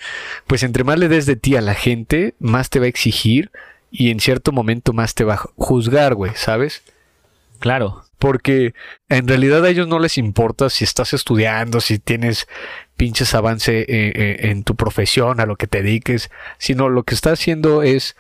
[0.48, 3.52] pues entre más le des de ti a la gente, más te va a exigir
[3.92, 6.84] y en cierto momento más te va a juzgar, güey, ¿sabes?
[7.60, 8.04] Claro.
[8.20, 8.74] Porque
[9.10, 12.48] en realidad a ellos no les importa si estás estudiando, si tienes
[12.96, 17.14] pinches avance eh, eh, en tu profesión, a lo que te dediques, sino lo que
[17.14, 18.16] está haciendo es,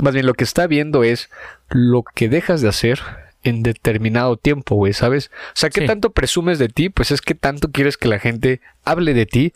[0.00, 1.30] más bien lo que está viendo es
[1.70, 3.00] lo que dejas de hacer
[3.44, 5.30] en determinado tiempo, güey, ¿sabes?
[5.48, 5.86] O sea, ¿qué Sí.
[5.86, 6.88] tanto presumes de ti?
[6.88, 9.52] Pues es que tanto quieres que la gente hable de ti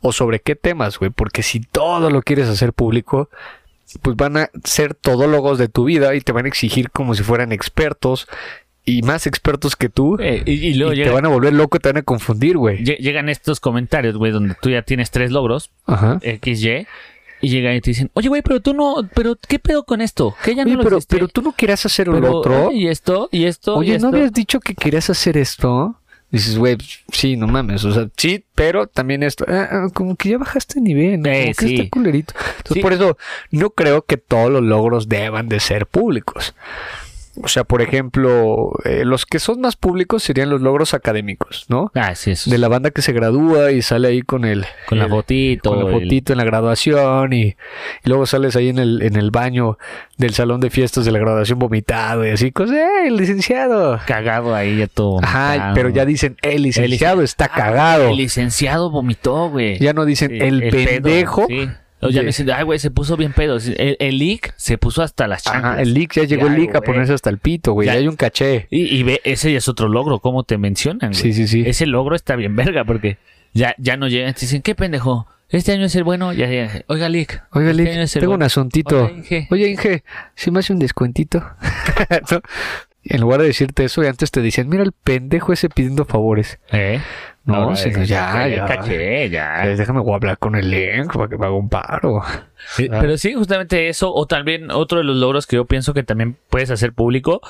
[0.00, 3.30] o sobre qué temas, güey, porque si todo lo quieres hacer público,
[4.02, 7.22] pues van a ser todólogos de tu vida y te van a exigir como si
[7.22, 8.28] fueran expertos
[8.84, 10.16] y más expertos que tú.
[10.20, 12.78] Eh, y, y luego y te van a volver loco, te van a confundir, güey.
[12.84, 16.18] lle- llegan estos comentarios, güey, donde tú ya tienes tres logros, Ajá.
[16.22, 16.86] XY,
[17.42, 20.34] y llegan y te dicen, oye, güey, pero tú no, pero ¿qué pedo con esto?
[20.44, 21.16] Que ya no Oye, lo pero, hiciste?
[21.16, 22.72] pero tú no querías hacer lo Pero, otro.
[22.72, 24.10] y esto, y esto, y Oye, esto.
[24.10, 25.96] ¿no habías dicho que querías hacer esto?
[26.30, 26.76] Dices, güey,
[27.12, 27.84] sí, no mames.
[27.84, 29.44] O sea, sí, pero también esto.
[29.48, 31.28] Ah, ah, como que ya bajaste nivel, ¿no?
[31.28, 31.74] Eh, Como que sí.
[31.74, 32.34] está culerito.
[32.58, 32.80] Entonces, Sí.
[32.80, 33.18] por eso,
[33.50, 36.54] no creo que todos los logros deban de ser públicos.
[37.42, 41.90] O sea, por ejemplo, eh, los que son más públicos serían los logros académicos, ¿no?
[41.94, 42.50] Ah, sí, eso.
[42.50, 44.64] De la banda que se gradúa y sale ahí con el...
[44.86, 45.70] con la el- fotito.
[45.70, 47.56] con la el- fotito en la graduación y, y
[48.04, 49.78] luego sales ahí en el, en el baño
[50.18, 53.98] del salón de fiestas de la graduación vomitado y así, cosas, ¡eh, el licenciado!
[54.06, 55.18] cagado ahí ya todo.
[55.22, 55.74] Ajá, vomitado.
[55.74, 58.08] pero ya dicen, el licenciado está Ah, cagado.
[58.10, 59.78] El licenciado vomitó, güey.
[59.78, 61.46] Ya no dicen, Sí, el, pedo, pendejo.
[61.48, 61.68] sí.
[62.02, 63.58] O ya me dicen, ay, güey, se puso bien pedo.
[63.58, 65.64] El, el leak se puso hasta las chanclas.
[65.72, 67.86] Ajá, el leak, ya llegó Ya, el leak a ponerse hasta el pito, güey.
[67.86, 67.92] Ya.
[67.94, 68.66] Ya hay un caché.
[68.70, 71.14] Y, y ve, ese ya es otro logro, ¿cómo te mencionan, güey?
[71.14, 71.62] Sí, sí, sí.
[71.66, 73.18] Ese logro está bien verga, porque
[73.52, 74.32] ya, ya no llegan.
[74.34, 75.26] Te dicen, ¿qué pendejo?
[75.50, 76.32] Este año es el bueno.
[76.32, 76.84] Ya, ya.
[76.86, 77.42] Oiga, Lick.
[77.52, 79.04] Oiga, este el tengo un asuntito.
[79.04, 79.48] Oiga, Inge.
[79.50, 80.04] Oye, Inge,
[80.36, 81.40] ¿sí me hace un descuentito?
[82.30, 82.40] ¿No?
[83.04, 86.58] En lugar de decirte eso, antes te dicen, mira el pendejo ese pidiendo favores.
[86.70, 87.00] ¿Eh?
[87.44, 88.66] No, Ahora, sino ya, ya.
[88.66, 89.66] Caché, ya.
[89.66, 92.22] Eh, déjame voy a hablar con el link para que me haga un paro.
[92.76, 96.02] Sí, Pero sí, justamente eso, o también otro de los logros que yo pienso que
[96.02, 97.40] también puedes hacer público,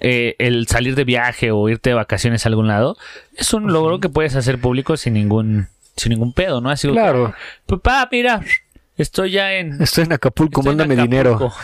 [0.00, 2.96] eh, el salir de viaje o irte de vacaciones a algún lado,
[3.36, 6.70] es un logro que puedes hacer público sin ningún, sin ningún pedo, ¿no?
[6.70, 7.34] Así, Claro,
[7.66, 8.40] papá, mira,
[9.02, 9.80] estoy ya en...
[9.82, 11.36] estoy en Acapulco, estoy en mándame dinero.
[11.36, 11.56] Acapulco.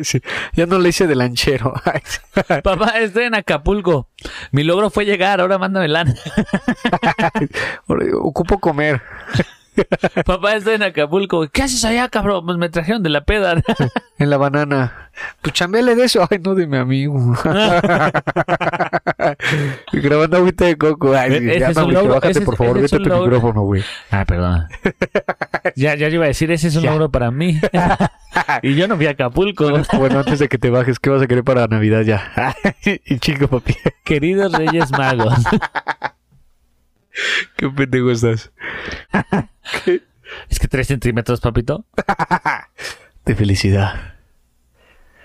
[0.04, 0.20] Sí,
[0.54, 1.74] ya no le hice de lanchero.
[2.62, 4.08] Papá, estoy en Acapulco.
[4.50, 6.14] Mi logro fue llegar, ahora mándame lana.
[8.22, 9.02] Ocupo comer.
[10.26, 11.46] Papá, estoy en Acapulco.
[11.52, 12.44] ¿Qué haces allá, cabrón?
[12.46, 13.62] Pues me trajeron de la peda.
[14.20, 15.10] En la banana.
[15.40, 16.28] Pues chambele de eso.
[16.30, 17.18] Ay, no, de mi amigo.
[19.92, 21.14] Y Grabando agüita de coco.
[21.14, 22.82] Ay, Ese ya, es logro, bájate, ese por favor.
[22.82, 23.24] Vete tu logro.
[23.24, 23.82] micrófono, güey.
[24.10, 24.66] Ah, perdón.
[25.74, 26.90] Ya, ya iba a decir, ese es un Ya.
[26.90, 27.58] logro para mí.
[28.62, 29.70] y yo no fui a Acapulco.
[29.96, 32.54] Bueno, antes de que te bajes, ¿qué vas a querer para Navidad ya?
[32.84, 33.74] y chico, papi.
[34.04, 35.32] Queridos Reyes Magos.
[37.56, 38.52] Qué pendejo estás.
[40.48, 41.84] Es que 3 centímetros, papito.
[43.24, 44.14] De felicidad.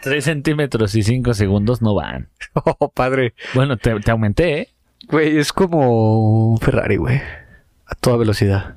[0.01, 2.29] 3 centímetros y 5 segundos no van.
[2.53, 3.33] Oh, padre.
[3.53, 4.69] Bueno, te, te aumenté, ¿eh?
[5.09, 7.21] Güey, es como un Ferrari, güey.
[7.85, 8.73] A toda velocidad.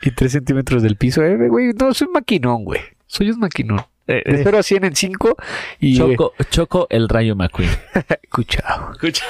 [0.00, 1.22] y tres centímetros del piso.
[1.22, 2.80] Eh, güey, no, soy un maquinón, güey.
[3.06, 3.84] Soy un maquinón.
[4.08, 5.36] Eh, De eh, 0 a 100 en 5
[5.80, 5.98] y...
[5.98, 7.70] Choco, Choco el Rayo McQueen.
[8.30, 8.92] Cuchao.
[8.92, 9.24] Escucha.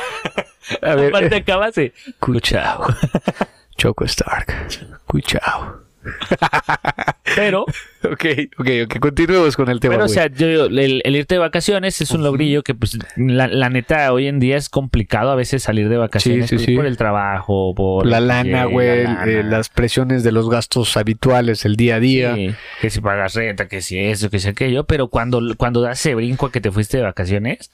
[0.83, 1.93] A ver, Aparte eh, acabas de...
[2.21, 2.87] Cuchao.
[3.77, 4.55] Choco Stark.
[5.07, 5.88] Cuchao.
[7.37, 7.67] Pero,
[8.05, 8.25] Ok,
[8.59, 8.99] ok, ok.
[9.01, 12.23] Continuemos con el tema, pero o sea, yo, el, el irte de vacaciones es un
[12.23, 15.97] logrillo que, pues, la, la neta, hoy en día es complicado a veces salir de
[15.97, 16.77] vacaciones Sí, sí, sí.
[16.77, 18.07] por el trabajo, por...
[18.07, 22.37] la lana, güey, la eh, las presiones de los gastos habituales, el día a día.
[22.81, 26.15] Que si pagas renta, que si eso, que si aquello, pero cuando, cuando das ese
[26.15, 27.73] brinco a que te fuiste de vacaciones,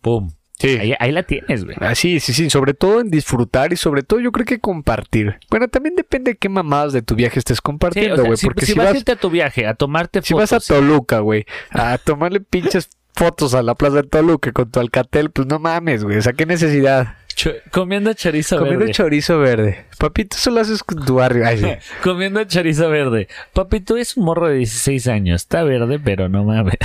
[0.00, 0.30] ¡pum!
[0.60, 0.76] Sí.
[0.78, 1.74] Ahí, ahí la tienes, güey.
[1.80, 5.38] Ah, sí, sí, sí, sobre todo en disfrutar y sobre todo yo creo que compartir.
[5.50, 8.36] Bueno, también depende de qué mamadas de tu viaje estés Sí, compartiendo, o sea, güey,
[8.36, 10.70] si, porque si si, vas, a irte a tu viaje a tomarte si fotos, vas
[10.70, 15.30] a Toluca, güey, a tomarle pinches fotos a la plaza de Toluca con tu alcatel,
[15.30, 17.14] pues no mames, güey, o sea, qué necesidad.
[17.34, 18.92] cho- comiendo chorizo Comiendo verde.
[18.92, 19.86] chorizo verde.
[19.98, 21.46] Papito, eso lo haces con tu barrio.
[21.46, 21.66] Ay, sí.
[22.02, 23.28] comiendo chorizo verde.
[23.54, 25.42] Papi, tú eres un morro de 16 años.
[25.42, 26.74] Está verde, pero no mames.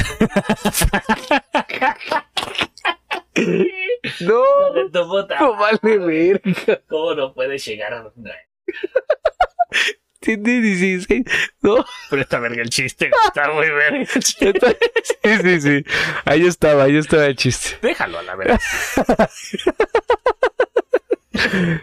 [4.21, 4.43] No,
[5.39, 6.81] no vale verga.
[6.87, 8.11] ¿Cómo no puedes llegar a
[10.19, 11.23] Tiene 16.
[11.61, 11.85] No.
[12.09, 13.11] Pero está verga el chiste.
[13.27, 14.53] Está muy verga el chiste.
[15.23, 15.85] Sí, sí, sí.
[16.25, 17.77] Ahí estaba, ahí estaba el chiste.
[17.81, 18.59] Déjalo a la verdad.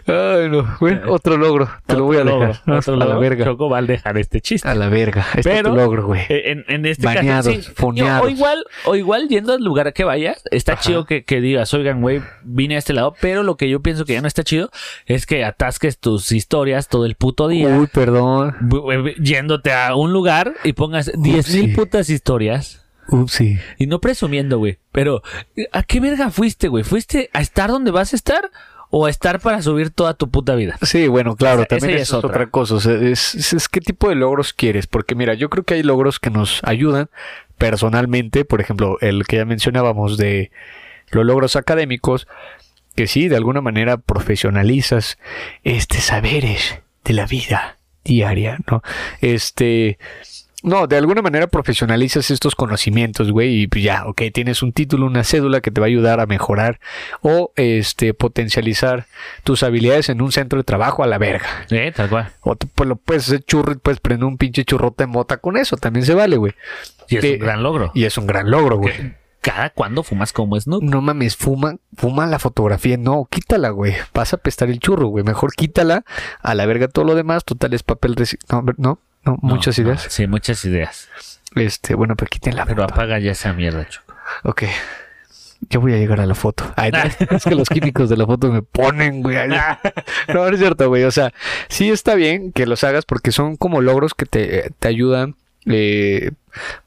[0.06, 0.76] Ay, no.
[0.80, 1.68] Bueno, otro logro.
[1.86, 2.60] Te lo voy a dejar.
[2.66, 2.78] ¿no?
[2.78, 3.20] Otro a la logro.
[3.20, 3.44] verga.
[3.44, 4.68] Choco va a dejar este chiste.
[4.68, 5.26] A la verga.
[5.34, 6.22] Este Pero- es tu logro, güey.
[6.28, 7.72] Eh, En, en este Baneados, caso, sí.
[7.74, 8.26] foneados.
[8.26, 10.82] O igual, o igual yendo al lugar que vayas, está Ajá.
[10.82, 14.04] chido que, que digas, oigan, güey, vine a este lado, pero lo que yo pienso
[14.04, 14.70] que ya no está chido
[15.06, 17.68] es que atasques tus historias todo el puto día.
[17.68, 18.54] Uy, perdón.
[18.60, 21.62] bu- Yéndote a un lugar y pongas 10 sí.
[21.66, 22.78] mil putas historias.
[23.08, 23.58] Upsi.
[23.78, 24.78] Y no presumiendo, güey.
[24.92, 25.22] Pero,
[25.72, 26.84] ¿a qué verga fuiste, güey?
[26.84, 28.50] ¿Fuiste a estar donde vas a estar?
[28.94, 30.76] ¿O estar para subir toda tu puta vida?
[30.82, 32.28] Sí, bueno, claro, Esa- también esa es, otra.
[32.28, 32.50] otra.
[32.50, 32.74] cosa.
[32.74, 34.86] o sea, es, es- es qué tipo de logros quieres.
[34.86, 37.08] Porque mira, yo creo que hay logros que nos ayudan
[37.56, 38.44] personalmente.
[38.44, 40.50] Por ejemplo, el que ya mencionábamos de
[41.10, 42.28] los logros académicos,
[42.94, 45.18] que sí, de alguna manera profesionalizas
[45.64, 48.82] este saberes de la vida diaria, ¿no?
[49.22, 49.98] Este.
[50.62, 55.06] No, de alguna manera profesionalizas estos conocimientos, güey, y pues ya, ok, tienes un título,
[55.06, 56.78] una cédula que te va a ayudar a mejorar
[57.20, 59.06] o este potencializar
[59.44, 61.46] tus habilidades en un centro de trabajo a la verga.
[61.70, 62.30] Eh, tal cual.
[62.42, 65.38] O te, pues lo puedes hacer churro y puedes prender un pinche churrote en mota
[65.38, 66.52] con eso, también se vale, güey.
[67.08, 67.32] Y es Sí.
[67.32, 67.90] un gran logro.
[67.94, 68.94] Y es un gran logro, güey.
[69.40, 70.84] ¿Cada cuándo fumas como Snoop?
[70.84, 73.94] No mames, fuma, fuma la fotografía, no, quítala, güey.
[74.14, 75.24] Vas a pestar el churro, güey.
[75.24, 76.04] Mejor quítala,
[76.40, 80.04] a la verga todo lo demás, total es papel reci- No, no, no, muchas ideas.
[80.04, 81.08] no, sí, muchas ideas.
[81.54, 82.64] Este, bueno, pero quítenla.
[82.66, 82.94] Pero puta.
[82.94, 84.14] apaga ya esa mierda, Choco.
[84.44, 84.64] Ok.
[85.70, 86.72] Yo voy a llegar a la foto.
[86.76, 86.90] Ay,
[87.30, 89.36] es que los químicos de la foto me ponen, güey.
[89.48, 89.56] No,
[90.34, 91.04] no es cierto, güey.
[91.04, 91.32] O sea,
[91.68, 96.32] sí está bien que los hagas porque son como logros que te, te ayudan, eh,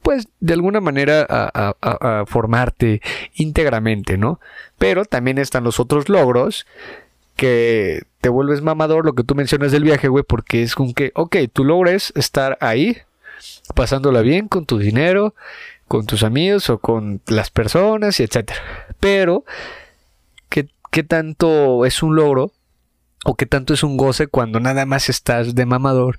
[0.01, 3.01] pues, de alguna manera a- a- a formarte
[3.35, 4.41] íntegramente, ¿no?
[4.77, 6.65] Pero también están los otros logros
[7.37, 11.11] que te vuelves mamador, lo que tú mencionas del viaje, güey, porque es con que,
[11.13, 12.97] ok, tu logro es estar ahí,
[13.75, 15.35] pasándola bien con tu dinero,
[15.87, 18.59] con tus amigos o con las personas y etcétera.
[18.99, 19.45] Pero,
[20.49, 22.51] ¿qué, qué tanto es un logro
[23.25, 26.17] o qué tanto es un goce cuando nada más estás de mamador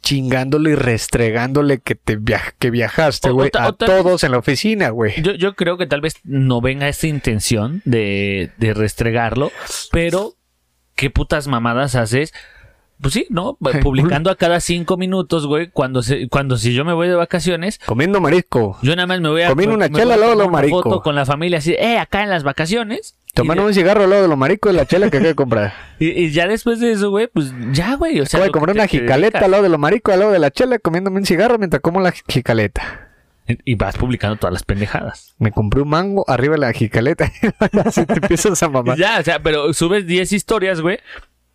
[0.00, 5.20] chingándole y restregándole que te via- que viajaste, güey, a todos en la oficina, güey.
[5.22, 9.52] Yo, yo creo que tal vez no venga esa intención de, de restregarlo,
[9.92, 10.32] pero
[10.94, 12.32] ¿qué putas mamadas haces?
[13.00, 13.58] Pues sí, ¿no?
[13.82, 17.80] Publicando a cada cinco minutos, güey, cuando, se, cuando si yo me voy de vacaciones,
[17.84, 19.48] Comiendo marisco, yo nada más me voy a...
[19.48, 20.82] Comiendo una chela voy a al lado de tomar lo una marico.
[20.82, 23.16] foto con la familia así, eh, acá en las vacaciones.
[23.26, 25.28] Y tomando de- un cigarro al lado de lo marico de la chela que acabo
[25.28, 25.72] de comprar.
[25.98, 28.20] Y, y ya después de eso, güey, pues ya, güey.
[28.20, 30.38] O sea, lo que comprar una jicaleta al lado de lo marico, al lado de
[30.38, 33.03] la chela, comiéndome un cigarro mientras como la jicaleta.
[33.64, 35.34] Y vas publicando todas las pendejadas.
[35.38, 37.30] Me compré un mango arriba de la jicaleta.
[37.84, 38.96] Así te empiezas a mamar.
[38.98, 40.98] Ya, o sea, pero subes 10 historias, güey.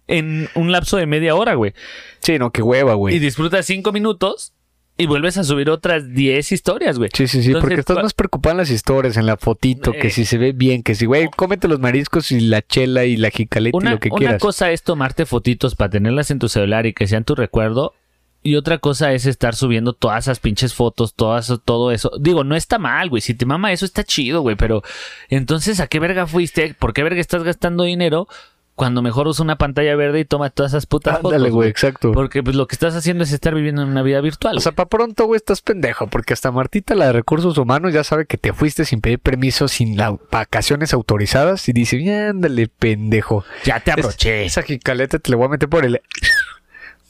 [0.08, 1.73] en un lapso de media hora, güey.
[2.19, 3.19] Sí, no, qué hueva, Y güey.
[3.19, 4.54] disfrutas cinco minutos
[4.97, 7.10] y vuelves a subir otras 10 historias, güey.
[7.13, 10.08] Sí, sí, sí, Entonces, porque estás más preocupado en las historias, en la fotito, que
[10.08, 10.12] Eh.
[10.12, 13.30] si se ve bien, que si, güey, cómete los mariscos y la chela y la
[13.30, 14.41] jicaleta y Una, lo que una quieras.
[14.41, 17.93] cosa es tomarte fotitos para tenerlas en tu celular y que sean tu recuerdo.
[18.41, 22.12] Y otra cosa es estar subiendo todas esas pinches fotos, todas, todo eso.
[22.19, 23.21] Digo, no está mal, güey.
[23.21, 24.56] Si te mama eso, está chido, güey.
[24.56, 24.82] Pero
[25.28, 26.73] entonces, ¿a qué verga fuiste?
[26.78, 28.28] ¿Por qué verga estás gastando dinero
[28.75, 31.52] cuando mejor usa una pantalla verde y toma todas esas putas Ándale, fotos?
[31.54, 32.13] güey, exacto.
[32.13, 34.56] Porque pues lo que estás haciendo es estar viviendo en una vida virtual.
[34.56, 38.06] O sea, para pronto, güey, estás pendejo, porque hasta Martita, la de recursos humanos, ya
[38.06, 43.43] sabe que te fuiste sin pedir permiso, sin las vacaciones autorizadas, y dice, ándale, pendejo.
[43.65, 44.45] ya te Es- abroché.
[44.45, 45.99] Esa jicaleta te la voy a meter por el...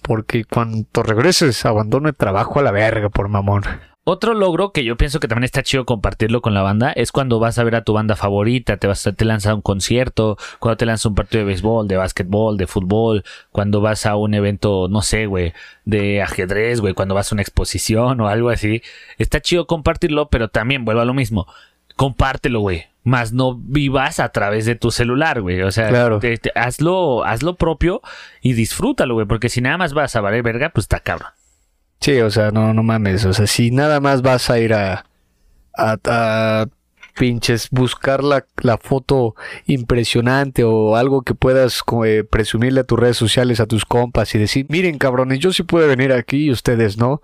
[0.09, 3.61] Porque cuando regreses, abandono el trabajo a la verga por mamón.
[4.05, 7.37] Otro logro que yo pienso que también está chido compartirlo con la banda es cuando
[7.37, 10.77] vas a ver a tu banda favorita, te vas a, te lanza un concierto, cuando
[10.77, 14.87] te lanza un partido de béisbol, de básquetbol, de fútbol, cuando vas a un evento,
[14.89, 15.53] no sé, güey,
[15.85, 18.81] de ajedrez, güey, cuando vas a una exposición o algo así.
[19.19, 21.45] Está chido compartirlo, pero también vuelvo a lo mismo.
[21.99, 22.85] Compártelo, güey.
[23.03, 25.61] Más no vivas a través de tu celular, güey.
[25.63, 26.19] O sea, Claro.
[26.19, 28.01] te- te- hazlo, hazlo propio
[28.41, 29.25] y disfrútalo, güey.
[29.27, 31.31] Porque si nada más vas a valer verga, pues está cabrón.
[31.99, 33.25] Sí, o sea, no, no mames.
[33.25, 35.03] O sea, si nada más vas a ir a.
[35.77, 36.65] a, a
[37.17, 43.17] pinches buscar la, la foto impresionante o algo que puedas eh, presumirle a tus redes
[43.17, 46.97] sociales, a tus compas y decir, miren cabrones, yo sí puedo venir aquí y ustedes
[46.97, 47.21] no.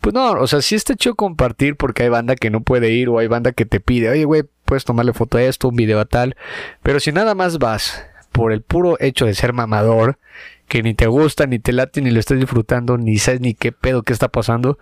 [0.00, 3.08] Pues no, o sea, sí está hecho compartir porque hay banda que no puede ir
[3.08, 6.00] o hay banda que te pide, oye, güey, puedes tomarle foto a esto, un video
[6.00, 6.36] a tal.
[6.82, 10.18] Pero si nada más vas por el puro hecho de ser mamador,
[10.66, 13.70] que ni te gusta, ni te late, ni lo estás disfrutando, ni sabes ni qué
[13.70, 14.76] pedo que está pasando,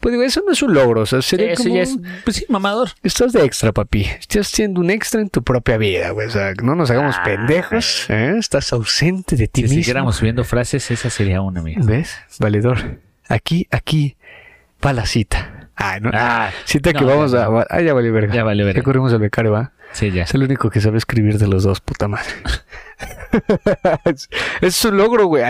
[0.00, 1.74] pues digo, eso no es un logro, o sea, sería Eso como...
[1.74, 2.90] ya es, pues sí, mamador.
[3.02, 4.04] Estás de extra, papi.
[4.18, 6.28] Estás siendo un extra en tu propia vida, güey.
[6.28, 8.06] O sea, no nos hagamos Ah, pendejos.
[8.08, 8.36] ¿eh?
[8.38, 9.76] Estás ausente de ti Si mismo.
[9.82, 11.84] siguiéramos subiendo frases, esa sería una, amigo.
[11.84, 12.16] ¿Ves?
[12.38, 13.00] Valedor.
[13.28, 14.16] Aquí, aquí,
[14.84, 15.68] va la cita.
[15.76, 16.10] Ah, no.
[16.14, 17.66] Ah, cita que no, vamos ya, a...
[17.68, 18.32] Ah, ya vale verga.
[18.32, 18.82] ya vale Ya ver.
[18.82, 19.72] corrimos al becario, ¿va?
[19.94, 20.24] Sí, ya.
[20.24, 22.28] Es el único que sabe escribir de los dos, puta madre.
[24.04, 24.28] es,
[24.60, 25.44] es un logro, güey.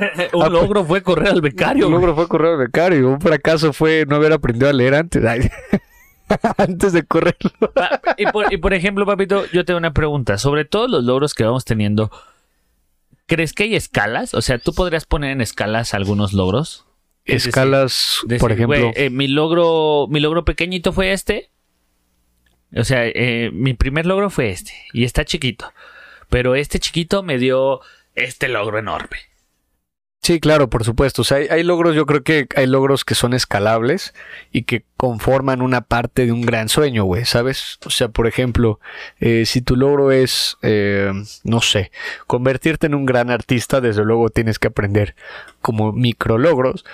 [0.32, 1.86] Un logro fue correr al becario.
[1.86, 2.00] Un güey.
[2.00, 3.08] logro fue correr al becario.
[3.08, 5.22] Un fracaso fue no haber aprendido a leer antes.
[6.58, 7.50] Antes de correrlo.
[8.16, 10.38] Y por, y por ejemplo, papito, yo tengo una pregunta.
[10.38, 12.10] Sobre todos los logros que vamos teniendo,
[13.26, 14.32] ¿crees que hay escalas?
[14.34, 16.86] O sea, ¿tú podrías poner en escalas algunos logros?
[17.24, 18.92] Es Escalas, Decir, por ejemplo.
[18.94, 21.50] eh, mi logro, mi logro pequeñito fue este.
[22.76, 24.72] O sea, eh, mi primer logro fue este.
[24.92, 25.72] Y está chiquito.
[26.28, 27.80] Pero este chiquito me dio
[28.14, 29.18] este logro enorme.
[30.22, 31.22] Sí, claro, por supuesto.
[31.22, 34.12] O sea, hay, logros, yo creo que hay logros que son escalables
[34.52, 37.78] y que conforman una parte de un gran sueño, güey, ¿sabes?
[37.86, 38.80] O sea, por ejemplo,
[39.18, 41.10] eh, si tu logro es, eh,
[41.44, 41.90] no sé,
[42.26, 45.16] convertirte en un gran artista, desde luego tienes que aprender
[45.62, 46.84] como micro logros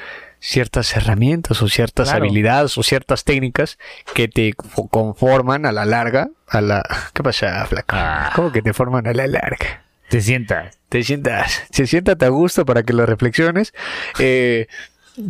[0.49, 2.25] ciertas herramientas o ciertas Claro.
[2.25, 3.79] habilidades o ciertas técnicas
[4.15, 6.83] que te fo- conforman a la larga, a la...
[7.13, 8.27] ¿Qué pasa, flaca?
[8.29, 8.33] Ah.
[8.37, 9.83] ¿Cómo que te forman a la larga?
[10.09, 10.79] Te sientas.
[10.89, 13.75] te sientas, se siéntate a gusto para que lo reflexiones.
[14.21, 14.69] eh,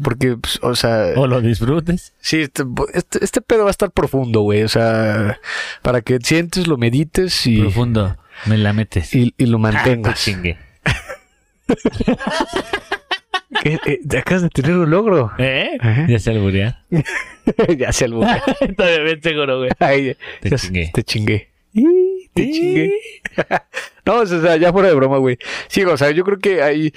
[0.03, 2.13] porque, pues, o sea, O lo disfrutes.
[2.21, 4.65] sí, este, este, este pedo va a estar profundo, güey.
[4.65, 5.39] O sea,
[5.81, 8.17] para que sientes, lo medites y, Profundo.
[8.47, 9.15] Me la metes.
[9.15, 10.29] y, y lo Ah, te mantengas.
[13.63, 13.79] ¿Qué?
[13.87, 15.31] Eh, te acabas de tener un logro.
[15.39, 15.79] ¿Eh?
[16.09, 16.83] Ya se alburear.
[17.79, 18.21] ya se algo.
[18.77, 19.71] Todavía bien seguro, güey.
[19.79, 20.91] Ay, Te ya- chingué.
[20.93, 21.49] Te chingué.
[22.35, 22.93] Te chingué.
[24.05, 25.39] no, o sea, ya fuera de broma, güey.
[25.69, 26.93] Sí, o sea, yo creo que hay,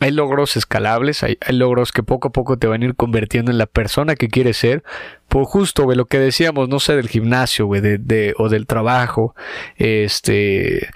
[0.00, 3.50] hay logros escalables, hay, hay logros que poco a poco te van a ir convirtiendo
[3.50, 4.82] en la persona que quieres ser.
[5.28, 8.66] Por justo, güey, lo que decíamos, no sé, del gimnasio, güey, de, de- o del
[8.66, 9.34] trabajo,
[9.76, 10.88] este,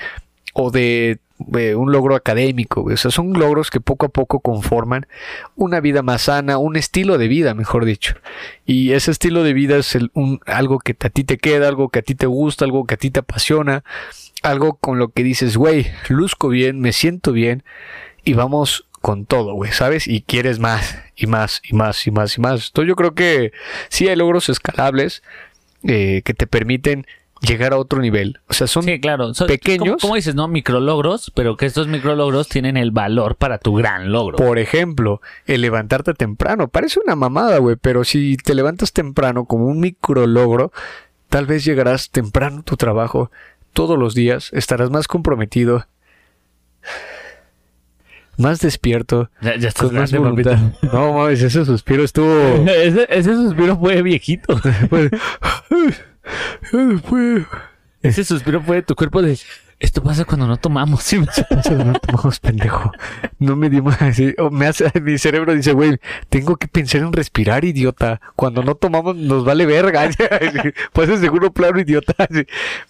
[0.54, 2.82] o de, de un logro académico.
[2.82, 5.06] O sea, son logros que poco a poco conforman
[5.56, 8.14] una vida más sana, un estilo de vida, mejor dicho.
[8.66, 11.88] Y ese estilo de vida es el- un, algo que a ti te queda, algo
[11.90, 13.84] que a ti te gusta, algo que a ti te apasiona,
[14.42, 17.62] algo con lo que dices, güey, luzco bien, me siento bien
[18.24, 20.08] y vamos con todo, güey, ¿sabes?
[20.08, 22.66] Y quieres más y más y más y más y más.
[22.68, 23.52] Entonces yo creo que
[23.90, 25.22] sí hay logros escalables
[25.84, 27.06] eh, que te permiten
[27.40, 28.40] llegar a otro nivel.
[28.48, 29.34] O sea, son Sí, claro.
[29.34, 30.00] Son, pequeños.
[30.00, 30.48] Como, dices, ¿no?
[30.48, 34.36] Micrologros, pero que estos micrologros tienen el valor para tu gran logro.
[34.36, 36.68] Por ejemplo, el levantarte temprano.
[36.68, 40.72] Parece una mamada, güey, pero si te levantas temprano como un micro logro,
[41.28, 43.30] tal vez llegarás temprano a tu trabajo
[43.72, 45.86] todos los días, estarás más comprometido,
[48.36, 50.56] más despierto, Ya, ya estás con más grande.
[50.92, 52.30] No mames, ese suspiro estuvo.
[52.68, 54.60] ese, ese suspiro fue viejito.
[58.02, 59.38] Ese suspiro fue de tu cuerpo de...
[59.80, 61.02] Esto pasa cuando no tomamos.
[61.04, 61.16] Sí,
[61.50, 62.90] Eso no tomamos, pendejo.
[63.38, 64.34] No me dimos así.
[64.38, 65.98] o me hace, mi cerebro dice, güey,
[66.28, 68.20] tengo que pensar en respirar, idiota.
[68.34, 70.08] Cuando no tomamos, nos vale verga.
[70.92, 72.14] Pues es seguro plano, idiota.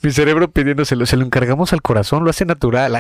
[0.03, 2.97] Mi cerebro pidiéndoselo, se lo encargamos al corazón, lo hace natural.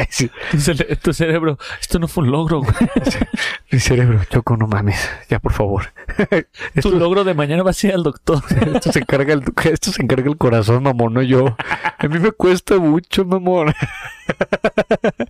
[0.51, 2.74] Tu, cere- tu cerebro, esto no fue un logro, güey.
[3.70, 4.99] Mi cerebro, Choco, no mames.
[5.30, 5.93] Ya, por favor.
[6.18, 6.24] Tu
[6.74, 8.43] Esto, logro de mañana va a ser al doctor.
[8.74, 11.57] esto se encarga el, esto se encarga el corazón, mamón, no yo.
[11.99, 13.72] A mí me cuesta mucho, mamón.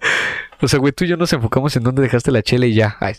[0.60, 2.96] O sea, güey, tú y yo nos enfocamos en dónde dejaste la chela y ya.
[3.00, 3.14] Ay,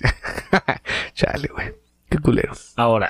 [1.13, 1.71] Chale, güey.
[2.09, 2.51] Qué culero.
[2.75, 3.09] Ahora,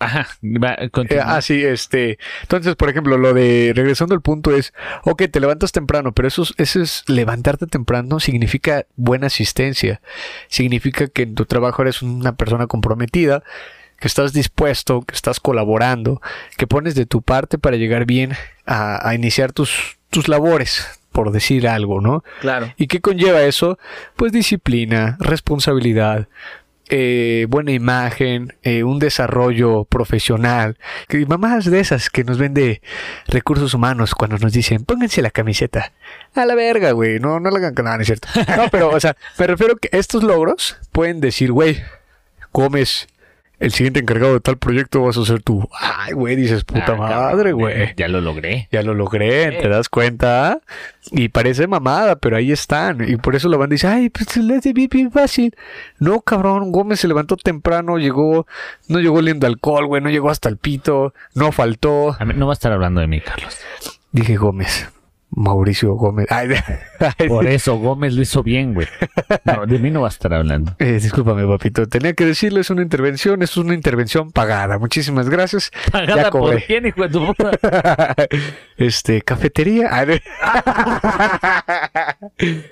[0.00, 1.36] ajá, Eh, continúa.
[1.36, 2.18] ah, sí, este.
[2.42, 4.72] Entonces, por ejemplo, lo de regresando al punto es,
[5.04, 10.00] ok, te levantas temprano, pero eso, es- eso es levantarte temprano significa buena asistencia.
[10.48, 13.44] Significa que en tu trabajo eres una persona comprometida,
[14.00, 16.20] que estás dispuesto, que estás colaborando,
[16.56, 18.32] que pones de tu parte para llegar bien
[18.66, 22.22] a, a iniciar tus, tus labores, por decir algo, ¿no?
[22.40, 22.72] claro.
[22.76, 23.76] ¿Y qué conlleva eso?
[24.14, 26.28] Pues disciplina, responsabilidad,
[26.90, 30.78] eh, buena imagen, eh, un desarrollo profesional.
[31.08, 32.82] Que mamás de esas que nos vende
[33.26, 35.90] recursos humanos cuando nos dicen, pónganse la camiseta.
[36.36, 37.18] A la verga, güey.
[37.18, 38.28] No, no la hagan nada, no es cierto.
[38.56, 41.82] No, pero, o sea, me refiero que estos logros pueden decir, güey,
[42.52, 43.08] Gómez,
[43.60, 45.68] el siguiente encargado de tal proyecto vas a ser tú.
[45.80, 46.96] Ay, güey, dices, puta Ah,
[47.32, 47.92] madre, güey.
[47.96, 48.68] Ya lo logré.
[48.70, 50.60] Ya lo logré, ¿te das cuenta?
[51.10, 53.08] Y parece mamada, pero ahí están.
[53.08, 55.56] Y por eso la banda dice, ay, pues le hace bien, bien fácil.
[55.98, 58.46] No, cabrón, Gómez se levantó temprano, llegó,
[58.88, 62.16] no llegó oliendo alcohol, güey, no llegó hasta el pito, no faltó.
[62.18, 63.56] A mí- no va a estar hablando de mí, Carlos.
[64.12, 64.88] Dije Gómez,
[65.30, 66.26] Mauricio Gómez.
[66.30, 66.48] Ay,
[67.18, 68.86] ay, Por eso Gómez lo hizo bien, güey.
[69.44, 70.74] No, de mí no va a estar hablando.
[70.78, 74.78] eh, discúlpame, papito, tenía que decirlo, es una intervención, es una intervención pagada.
[74.78, 75.70] Muchísimas gracias.
[75.92, 77.50] ¿Pagada Ya por quién, hijo de tu puta?
[78.76, 79.88] este, cafetería.
[79.90, 80.06] Ah,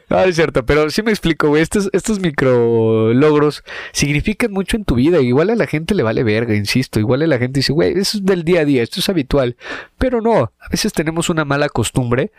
[0.08, 1.62] No, es cierto, pero sí me explico, güey.
[1.62, 5.20] Estos, estos micro logros significan mucho en tu vida.
[5.20, 6.98] Igual a la gente le vale verga, insisto.
[7.00, 9.56] Igual a la gente dice, güey, eso es del día a día, esto es habitual.
[9.98, 12.32] Pero no, a veces tenemos una mala costumbre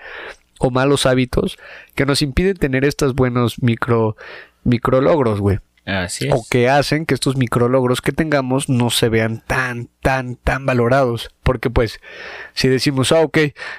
[0.59, 1.57] o malos hábitos
[1.95, 4.15] que nos impiden tener estos buenos micro,
[4.63, 6.34] micro logros, güey Así es.
[6.34, 11.30] o que hacen que estos micrologros que tengamos no se vean tan, tan, tan valorados.
[11.43, 12.01] Porque pues,
[12.53, 13.38] si decimos, ah, ok,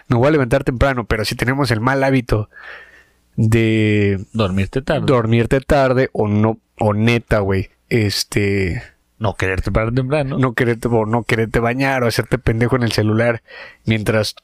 [0.08, 2.48] me voy a levantar temprano, pero si tenemos el mal hábito
[3.36, 5.06] de Dormirte tarde.
[5.06, 8.82] dormirte tarde o no, o neta, güey, este,
[9.18, 10.38] no quererte parar temprano.
[10.38, 13.42] no quererte, o no quererte bañar o hacerte pendejo en el celular
[13.84, 14.36] mientras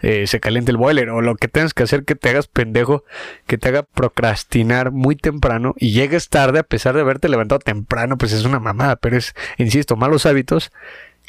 [0.00, 3.04] eh, se caliente el boiler o lo que tengas que hacer que te hagas pendejo,
[3.46, 8.16] que te haga procrastinar muy temprano y llegues tarde a pesar de haberte levantado temprano,
[8.16, 10.72] pues es una mamada, pero es, insisto, malos hábitos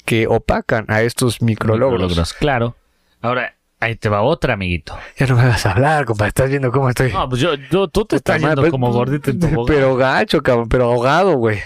[0.06, 2.02] que opacan a estos micrologros.
[2.02, 2.76] Micrologros, Claro.
[3.22, 4.98] Ahora, ahí te va otra, amiguito.
[5.18, 7.12] Ya no me vas a hablar, compadre, estás viendo cómo estoy.
[7.12, 9.66] No, pues yo, yo tú te estás Puta madre, como gordito en tobogán.
[9.76, 11.60] Pero gacho, cabrón, pero ahogado, güey.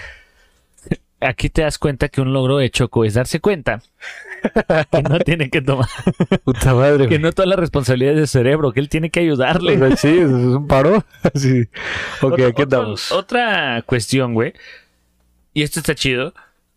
[1.20, 3.82] Aquí te das cuenta que un logro de Choco es darse cuenta
[4.90, 5.88] que no tiene que tomar,
[6.44, 9.76] Puta madre, que no toda la responsabilidad es de cerebro, que él tiene que ayudarle.
[9.76, 11.04] O sea, Sí, es un paro.
[11.34, 11.68] Sí.
[12.22, 13.12] Ok, Otro- aquí andamos.
[13.12, 14.54] Otra cuestión, güey.
[15.52, 16.32] Y esto está chido.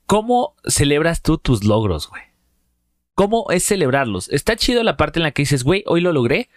[0.05, 2.23] ¿Cómo celebras tú tus logros, güey?
[3.15, 4.27] ¿Cómo es celebrarlos?
[4.29, 6.49] Está chido la parte en la que dices, güey, hoy lo logré.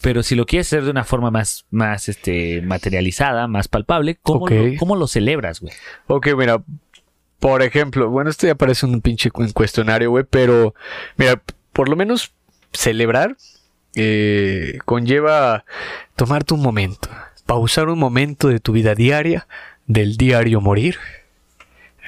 [0.00, 4.48] Pero si lo quieres hacer de una forma más, más este, materializada, más palpable, ¿cómo,
[4.48, 5.72] lo, cómo lo celebras, güey?
[6.08, 6.60] Ok, mira,
[7.42, 10.74] por ejemplo, bueno, esto ya parece un pinche cu- cuestionario, güey, pero
[11.16, 12.32] mira, por lo menos
[12.72, 13.36] celebrar
[13.96, 15.64] eh, conlleva
[16.14, 17.08] tomarte un momento,
[17.44, 19.48] pausar un momento de tu vida diaria,
[19.88, 20.98] del diario morir.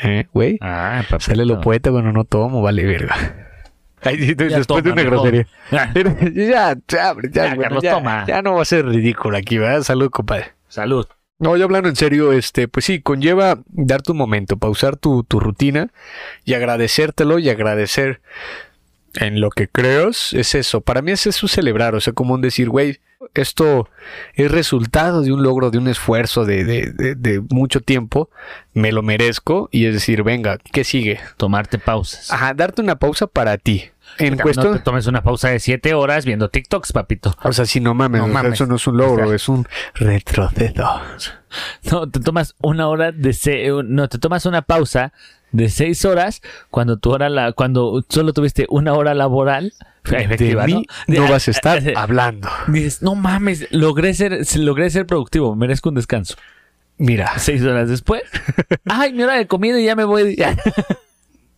[0.05, 0.57] ¿Eh, güey?
[0.61, 1.19] Ah, papá.
[1.19, 3.17] Sale lo poeta cuando no tomo, vale verga.
[4.03, 5.47] Ay, después toma, de una grosería.
[5.73, 5.93] Ah,
[6.33, 8.25] ya, ya, ya, Ya, bueno, Carlos, ya, toma.
[8.29, 9.83] ya no va a ser ridículo aquí, ¿verdad?
[9.83, 10.53] Salud, compadre.
[10.69, 11.07] Salud.
[11.39, 15.41] No, ya hablando en serio, este, pues sí, conlleva darte un momento, pausar tu, tu
[15.41, 15.93] rutina
[16.45, 18.21] y agradecértelo y agradecer
[19.17, 20.81] en lo que creas, es eso.
[20.81, 23.01] Para mí es eso celebrar, o sea, como un decir, güey,
[23.35, 23.89] esto
[24.35, 28.31] es resultado de un logro, de un esfuerzo de, de, de, de mucho tiempo,
[28.73, 31.21] me lo merezco y es decir, venga, ¿qué sigue?
[31.37, 32.31] Tomarte pausas.
[32.31, 33.91] Ajá, darte una pausa para ti.
[34.19, 37.35] En No cuestión, te tomes una pausa de siete horas viendo TikToks, papito.
[37.43, 38.53] o sea, si no mames, No o sea, mames.
[38.55, 41.01] eso no es un logro, es un retroceso.
[41.91, 45.13] No, te tomas una hora de se- no, te tomas una pausa
[45.53, 49.73] de seis horas cuando tu hora la, cuando solo tuviste una hora laboral
[50.05, 50.79] efectiva, de ¿no?
[50.81, 52.49] mí no De- vas a estar hablando.
[52.69, 56.37] Dices, no mames, logré ser, logré ser productivo, merezco un descanso.
[56.99, 58.23] Mira, Seis horas después,
[58.87, 60.37] ay, mi hora de comida y ya me voy.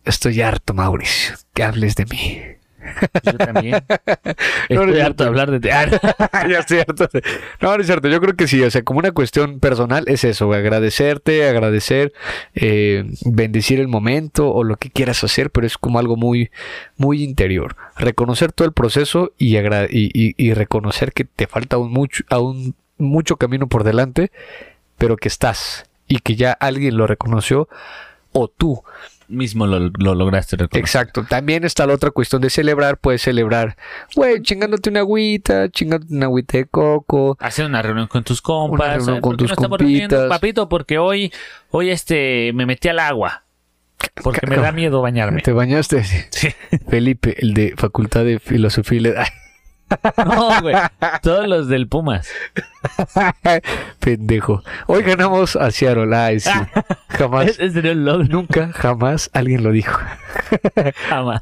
[0.07, 2.41] estoy harto, Mauricio, que hables de mí.
[3.23, 3.83] Yo también.
[4.69, 5.69] No, no Estoy es harto de hablar de ti.
[5.71, 7.07] Ah, ya es cierto.
[7.61, 8.07] No, no es cierto.
[8.09, 8.61] Yo creo que sí.
[8.63, 10.51] O sea, como una cuestión personal es eso.
[10.53, 12.13] Agradecerte, agradecer,
[12.55, 16.49] eh, bendecir el momento o lo que quieras hacer, pero es como algo muy,
[16.97, 17.75] muy interior.
[17.97, 22.23] Reconocer todo el proceso y, agra- y, y- y reconocer que te falta aún mucho,
[22.29, 24.31] aún mucho camino por delante,
[24.97, 27.67] pero que estás y que ya alguien lo reconoció
[28.33, 28.83] o tú
[29.27, 30.79] Mismo lo, lo lograste reconocer.
[30.79, 31.25] Exacto.
[31.27, 32.97] También está la otra cuestión de celebrar.
[32.97, 33.75] Puedes celebrar,
[34.15, 37.35] güey, chingándote una agüita, chingándote una agüita de coco.
[37.39, 38.79] Hacer una reunión con tus compas.
[38.79, 40.29] Una reunión ¿sabes con tus reuniendo, compitas?
[40.29, 41.33] papito, porque hoy,
[41.71, 43.43] hoy este, me metí al agua.
[44.23, 45.41] Porque me da miedo bañarme.
[45.41, 46.03] ¿Te bañaste?
[46.29, 46.49] Sí.
[46.87, 49.03] Felipe, el de Facultad de Filosofía y.
[50.17, 50.75] No, güey.
[51.21, 52.29] Todos los del Pumas.
[53.99, 54.63] Pendejo.
[54.87, 56.15] Hoy ganamos a Seattle.
[56.15, 56.49] Ay, sí.
[57.09, 58.25] Jamás, Ese sería un logro.
[58.25, 59.99] nunca, jamás alguien lo dijo.
[61.09, 61.41] Jamás.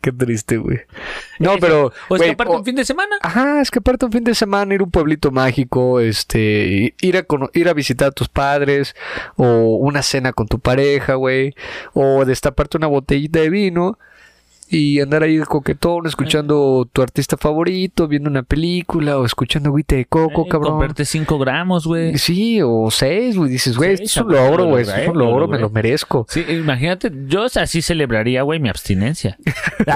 [0.00, 0.80] Qué triste, güey.
[1.38, 1.92] No, pero.
[2.08, 3.16] O escaparte o- un fin de semana.
[3.22, 7.16] Ajá, es que aparte un fin de semana ir a un pueblito mágico, este, ir
[7.16, 8.96] a, ir a visitar a tus padres,
[9.36, 11.54] o una cena con tu pareja, güey,
[11.94, 13.98] o destaparte una botellita de vino
[14.72, 20.06] y andar ahí coquetón, escuchando tu artista favorito, viendo una película, o escuchando agüita de
[20.06, 20.70] coco, Eh, cabrón.
[20.72, 22.16] Comprarte 5 gramos, güey.
[22.16, 25.18] Sí, o seis, güey, dices, güey, esto es un logro, lo güey, esto es un
[25.18, 26.24] lo logro, me lo merezco.
[26.28, 29.36] Sí, imagínate, yo así celebraría, güey, mi abstinencia.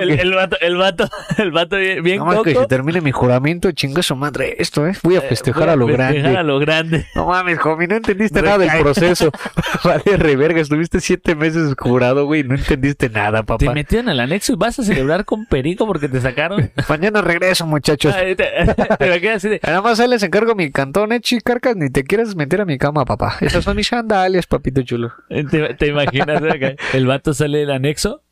[0.00, 1.08] el, el vato, el vato,
[1.38, 2.62] el vato bien, bien No más que coco.
[2.62, 4.92] se termine mi juramento, chinga su madre esto, eh.
[5.02, 6.38] Voy a festejar Voy a lo festejar grande.
[6.38, 7.06] a lo grande.
[7.14, 8.58] No mames, homie, no entendiste Recae.
[8.58, 9.30] nada del proceso.
[9.84, 13.73] vale, reverga, estuviste siete meses jurado, güey, no entendiste nada, papá.
[13.74, 16.70] Metieron al anexo y vas a celebrar con perico porque te sacaron.
[16.88, 18.14] Mañana regreso, muchachos.
[18.14, 18.44] Ay, te,
[18.98, 19.60] te me quedas así de.
[19.62, 22.78] Nada más ahí les encargo mi cantón, eh, chicarcas, ni te quieras meter a mi
[22.78, 23.36] cama, papá.
[23.40, 25.12] Esas son mis sandalias, papito chulo.
[25.28, 26.74] Te, te imaginas acá?
[26.92, 28.22] el vato sale del anexo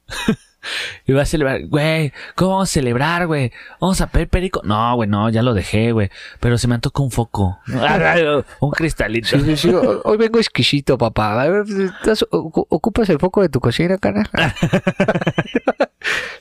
[1.06, 3.52] y va a celebrar, güey, ¿cómo vamos a celebrar, güey?
[3.80, 4.60] Vamos a pedir perico.
[4.64, 6.10] No, güey, no, ya lo dejé, güey.
[6.40, 7.58] Pero se me antoja un foco.
[8.60, 9.28] un cristalito.
[9.28, 9.72] Sí, sí, sí,
[10.04, 11.40] Hoy vengo exquisito, papá.
[11.42, 14.28] A ver, ¿estás- ocu- ¿Ocupas el foco de tu cocina, cara?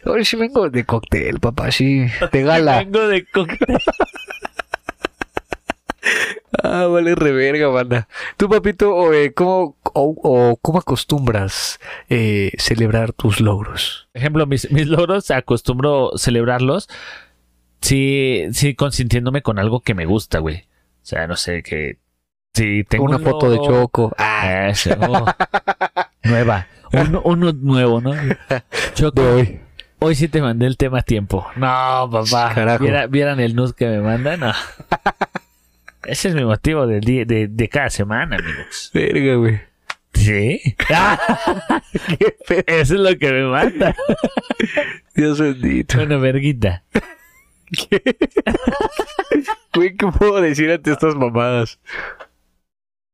[0.06, 2.80] Hoy sí vengo de cóctel, papá, sí, de gala.
[2.80, 3.78] Vengo de cóctel.
[6.64, 8.08] Ah, vale, reverga, banda.
[8.38, 11.80] Tú, papito, o, eh, ¿cómo, o, o cómo acostumbras
[12.10, 14.08] eh, celebrar tus logros?
[14.12, 16.88] Por ejemplo, mis, mis logros acostumbro celebrarlos
[17.82, 20.66] sí, sí consintiéndome con algo que me gusta, güey.
[21.02, 21.98] O sea, no sé, que
[22.54, 24.14] si tengo Una un foto de Choco.
[24.18, 25.26] Ah, Eso, oh.
[26.24, 26.68] Nueva.
[26.94, 28.14] Uno, uno nuevo, ¿no?
[28.94, 29.62] Choco, doy.
[30.00, 31.48] hoy sí te mandé el tema a tiempo.
[31.56, 32.54] No, papá.
[32.54, 32.84] Carajo.
[32.84, 34.42] Viera- ¿Vieran el nude que me mandan?
[34.42, 34.52] No.
[36.04, 38.92] Ese es mi motivo día, de, de cada semana, amigos.
[38.94, 39.62] Verga, güey.
[40.14, 40.62] ¿Sí?
[42.20, 43.96] Qué fe- Eso es lo que me manda.
[45.16, 46.02] Dios bendito.
[46.02, 46.84] Una verguita.
[49.74, 51.80] Güey, ¿qué puedo decir ante estas mamadas?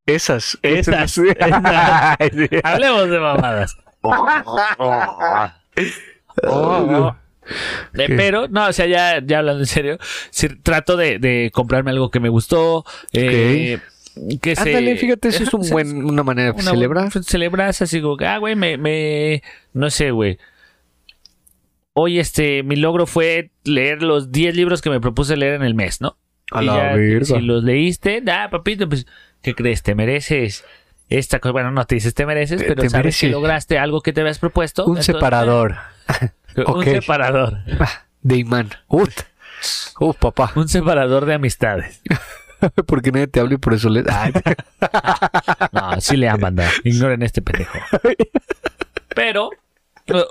[0.05, 0.57] Esas.
[0.63, 1.17] Esas.
[2.63, 3.77] Hablemos de mamadas.
[6.43, 7.15] Oh,
[7.93, 8.05] Eh.
[8.15, 9.97] Pero, no, o sea, ya, ya hablando en serio,
[10.63, 12.85] trato de, de comprarme algo que me gustó.
[13.13, 13.79] eh,
[14.41, 17.11] que se, Ándale, fíjate, eso es un se- buen, una manera de celebrar.
[17.23, 19.43] celebras así como, que, ah, güey, me, me,
[19.73, 20.37] no sé, güey.
[21.93, 25.73] Hoy, este, mi logro fue leer los 10 libros que me propuse leer en el
[25.73, 26.17] mes, ¿no?
[26.51, 27.25] A Y la ya, verga.
[27.25, 29.05] Si los leíste, ah, papito, pues,
[29.41, 29.81] ¿qué crees?
[29.83, 30.63] ¿Te mereces
[31.09, 31.53] esta cosa?
[31.53, 33.21] Bueno, no te dices te mereces, pero te sabes mereces.
[33.21, 34.83] que lograste algo que te habías propuesto.
[34.85, 35.75] Un entonces, separador
[36.65, 37.59] Un separador.
[38.21, 38.69] de imán.
[38.87, 39.13] Uf,
[39.99, 40.51] Uf, papá.
[40.55, 42.01] Un separador de amistades.
[42.87, 44.03] Porque nadie te habla y por eso le.
[44.11, 44.33] Ay,
[45.71, 46.69] No, sí le aman, banda.
[46.83, 47.77] Ignoren este pendejo.
[49.15, 49.51] Pero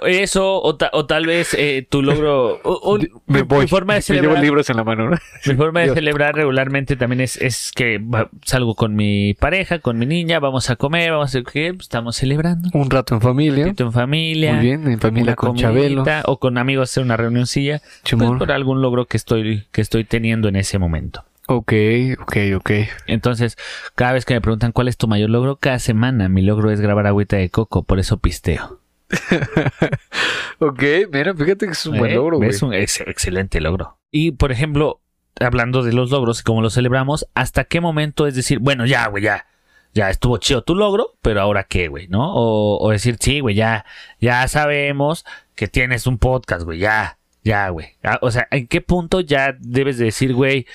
[0.06, 2.60] eso, o, ta- o tal vez eh, tu logro.
[2.62, 3.62] o- o- me voy.
[3.62, 5.10] Mi forma de Me llevo celebrar, libros en la mano.
[5.10, 5.16] ¿no?
[5.46, 5.94] mi forma de Dios.
[5.96, 8.00] celebrar regularmente también es, es que
[8.44, 11.72] salgo con mi pareja, con mi niña, vamos a comer, vamos a ¿qué?
[11.74, 12.68] Pues estamos celebrando.
[12.72, 13.64] Un rato en familia.
[13.64, 14.52] Un ratito en familia.
[14.54, 16.02] Muy bien, en familia con Chabelo.
[16.02, 17.80] comidita, O con amigos hacer una reunioncilla.
[18.08, 21.24] Pues por algún logro que estoy, que estoy teniendo en ese momento.
[21.48, 21.72] Ok,
[22.20, 22.70] ok, ok.
[23.06, 23.56] Entonces,
[23.94, 26.80] cada vez que me preguntan cuál es tu mayor logro, cada semana mi logro es
[26.80, 28.80] grabar agüita de coco, por eso pisteo.
[30.58, 30.82] Ok,
[31.12, 32.14] mira, fíjate que es un buen ¿Eh?
[32.14, 32.50] logro, güey.
[32.50, 33.98] Es un ex- excelente logro.
[34.10, 35.00] Y, por ejemplo,
[35.38, 39.06] hablando de los logros y cómo los celebramos, ¿hasta qué momento es decir, bueno, ya,
[39.08, 39.46] güey, ya,
[39.92, 42.34] ya estuvo chido tu logro, pero ahora qué, güey, ¿no?
[42.34, 43.84] O, o decir, sí, güey, ya,
[44.20, 47.96] ya sabemos que tienes un podcast, güey, ya, ya, güey.
[48.02, 50.66] Ah, O sea, ¿en qué punto ya debes de decir, güey,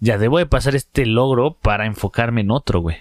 [0.00, 2.96] ya debo de pasar este logro para enfocarme en otro, güey.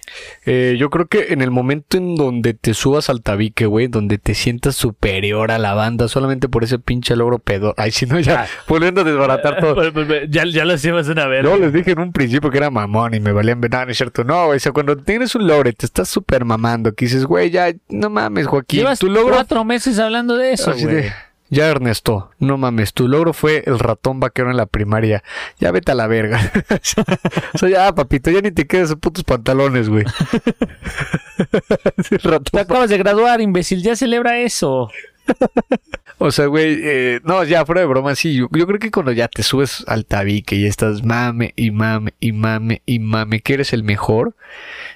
[0.45, 4.17] Eh, yo creo que en el momento en donde te subas al tabique, güey, donde
[4.17, 7.73] te sientas superior a la banda solamente por ese pinche logro pedo.
[7.77, 8.47] Ay, si no, ya Ah.
[8.67, 9.75] volviendo a desbaratar todo.
[9.77, 11.43] Pues, pues, pues, ya, ya lo hicimos una vez.
[11.43, 13.97] Yo les dije en un principio que era mamón y me valían nada, no es
[13.97, 14.23] cierto.
[14.23, 17.25] No, güey, o sea, cuando tienes un logro y te estás súper mamando, que dices,
[17.25, 21.05] güey, ya, no mames, Joaquín, Llevas tu logro cuatro meses hablando de eso, Así güey.
[21.49, 25.23] Ya Ernesto, no mames, tu logro fue el ratón vaquero en la primaria.
[25.59, 26.39] Ya vete a la verga.
[27.53, 30.05] o sea, ya, papito, ya ni te quedes en putos pantalones, güey.
[32.51, 33.81] Te acabas de graduar, imbécil.
[33.81, 34.89] Ya celebra eso.
[36.19, 38.33] O sea, güey, eh, no, ya fuera de broma, sí.
[38.33, 42.15] Yo, yo creo que cuando ya te subes al tabique y estás mame y mame
[42.19, 44.35] y mame y mame, que eres el mejor,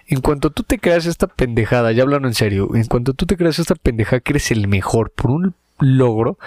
[0.07, 3.37] en cuanto tú te creas esta pendejada, ya hablando en serio, en cuanto tú te
[3.37, 6.37] creas esta pendejada que eres el mejor por un logro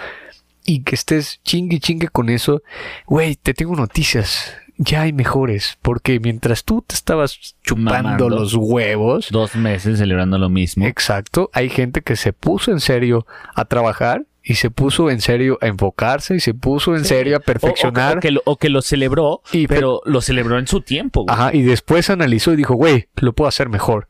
[0.65, 2.63] y que estés chingue y chingue con eso,
[3.05, 4.53] güey, te tengo noticias.
[4.77, 8.29] Ya hay mejores, porque mientras tú te estabas chupando Mamando.
[8.29, 10.85] los huevos, Dos meses celebrando lo mismo.
[10.85, 13.25] Exacto, hay gente que se puso en serio
[13.55, 17.39] a trabajar y se puso en serio a enfocarse y se puso en serio a
[17.39, 18.17] O- o- perfeccionar.
[18.17, 21.33] O, que lo, o que lo celebró, Y- pero lo celebró en su tiempo, güey.
[21.33, 24.09] Ajá, y después analizó y dijo, güey, lo puedo hacer mejor.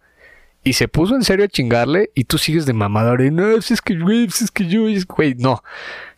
[0.66, 3.70] Y se puso en serio a chingarle y tú sigues de mamador y no, pues
[3.70, 5.63] es que, pues es que yo, güey, no.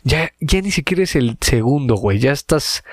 [0.04, 2.86] Ya, ya ni siquiera es el segundo, güey, ya estás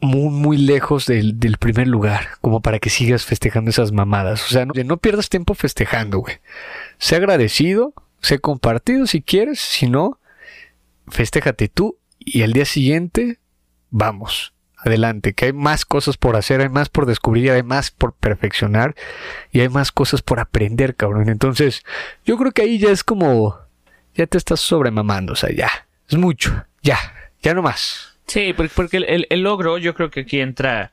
[0.00, 4.44] muy, muy lejos del, del primer lugar, como para que sigas festejando esas mamadas.
[4.44, 6.36] O sea, no, no pierdas tiempo festejando, güey.
[6.98, 10.20] Sé agradecido, sé compartido si quieres, si no,
[11.08, 13.40] festéjate tú y al día siguiente,
[13.90, 14.54] vamos,
[14.86, 18.94] adelante, que hay más cosas por hacer, hay más por descubrir, hay más por perfeccionar
[19.52, 21.28] y hay más cosas por aprender, cabrón.
[21.28, 21.82] Entonces,
[22.24, 23.58] yo creo que ahí ya es como,
[24.14, 25.70] ya te estás sobremamando, o sea, ya,
[26.08, 26.98] es mucho, ya,
[27.42, 28.16] ya no más.
[28.26, 30.92] Sí, porque, el, el- el logro, yo creo que aquí entra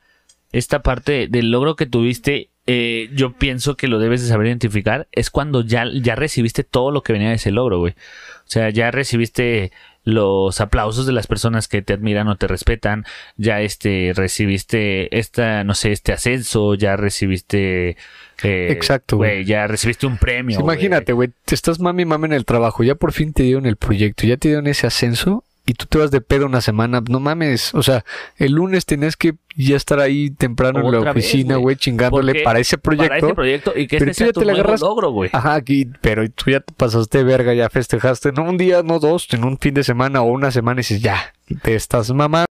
[0.52, 2.50] esta parte del logro que tuviste.
[2.66, 5.06] eh, yo pienso que lo debes de saber identificar.
[5.12, 7.92] Es cuando ya, ya recibiste todo lo que venía de ese logro, güey.
[7.92, 9.70] O sea, ya recibiste
[10.04, 13.04] los aplausos de las personas que te admiran o te respetan.
[13.36, 16.74] Ya este recibiste esta, no sé, este ascenso.
[16.74, 17.96] Ya recibiste.
[18.42, 19.44] eh, Exacto, güey.
[19.44, 20.56] Ya recibiste un premio.
[20.56, 23.42] Sí, imagínate, güey, te estás mami y mami en el trabajo, ya por fin te
[23.42, 26.60] dieron el proyecto, ya te dieron ese ascenso y tú te vas de pedo una
[26.60, 28.04] semana, no mames, o sea,
[28.36, 31.76] el lunes tenías que ya estar ahí temprano en la oficina, güey.
[31.76, 33.08] chingándole para ese proyecto.
[33.08, 35.10] Para este proyecto y que Pero este tú ya sea tu te nuevo agarras- logro,
[35.12, 35.30] güey.
[35.32, 38.98] Ajá, aquí, pero tú ya te pasaste de verga, ya festejaste, no un día, no
[38.98, 42.46] dos, en un fin de semana o una semana y dices, ya, te estás mamando.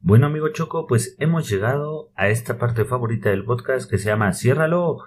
[0.00, 4.32] Bueno, amigo Choco, pues hemos llegado a esta parte favorita del podcast que se llama
[4.32, 4.98] Ciérralo,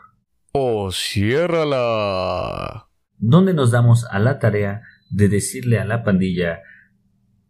[0.51, 2.88] Oh, ciérrala.
[3.19, 6.61] Donde nos damos a la tarea de decirle a la pandilla,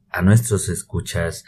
[0.09, 1.45] a nuestros escuchas,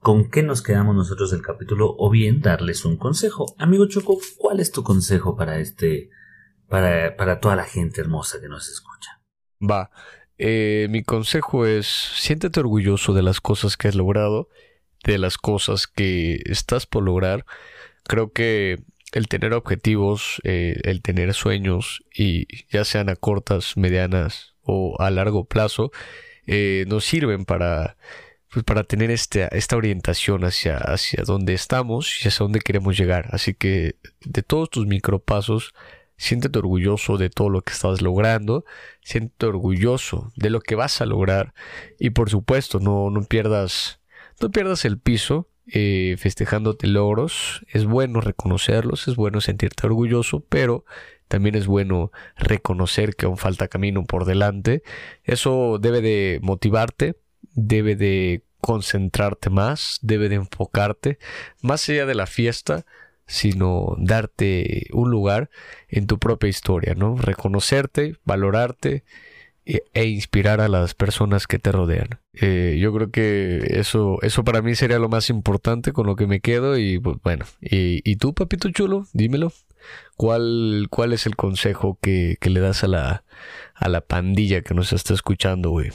[0.00, 3.46] con qué nos quedamos nosotros del capítulo o bien darles un consejo.
[3.58, 6.10] Amigo Choco, ¿cuál es tu consejo para este,
[6.68, 9.20] para, para toda la gente hermosa que nos escucha?
[9.60, 9.90] Va,
[10.38, 14.48] eh, mi consejo es, siéntete orgulloso de las cosas que has logrado,
[15.04, 17.44] de las cosas que estás por lograr.
[18.04, 18.82] Creo que
[19.12, 25.10] el tener objetivos, eh, el tener sueños, y ya sean a cortas, medianas o a
[25.10, 25.90] largo plazo,
[26.46, 27.96] eh, nos sirven para,
[28.50, 33.28] pues, para tener este, esta orientación hacia, hacia dónde estamos y hacia dónde queremos llegar.
[33.32, 35.74] Así que de todos tus micropasos,
[36.16, 38.64] siéntete orgulloso de todo lo que estás logrando,
[39.02, 41.54] siéntete orgulloso de lo que vas a lograr
[41.98, 44.00] y por supuesto no, no pierdas,
[44.40, 47.64] no pierdas el piso eh, festejándote logros.
[47.68, 50.84] Es bueno reconocerlos, es bueno sentirte orgulloso, pero
[51.28, 54.82] también es bueno reconocer que aún falta camino por delante.
[55.24, 57.16] Eso debe de motivarte,
[57.54, 61.18] debe de concentrarte más, debe de enfocarte
[61.62, 62.84] más allá de la fiesta,
[63.26, 65.50] sino darte un lugar
[65.88, 67.16] en tu propia historia, ¿no?
[67.16, 69.04] Reconocerte, valorarte
[69.68, 72.20] e, e inspirar a las personas que te rodean.
[72.32, 76.26] Eh, yo creo que eso, eso para mí sería lo más importante con lo que
[76.26, 79.52] me quedo y pues, bueno, y, y tú, papito chulo, dímelo.
[80.16, 83.24] ¿Cuál, cuál es el consejo que, que le das a la,
[83.74, 85.90] a la pandilla que nos está escuchando, güey?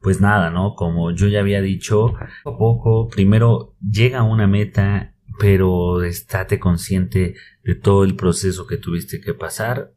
[0.00, 0.74] Pues nada, ¿no?
[0.74, 6.58] Como yo ya había dicho, poco a poco, primero llega a una meta, pero estate
[6.58, 9.92] consciente de todo el proceso que tuviste que pasar.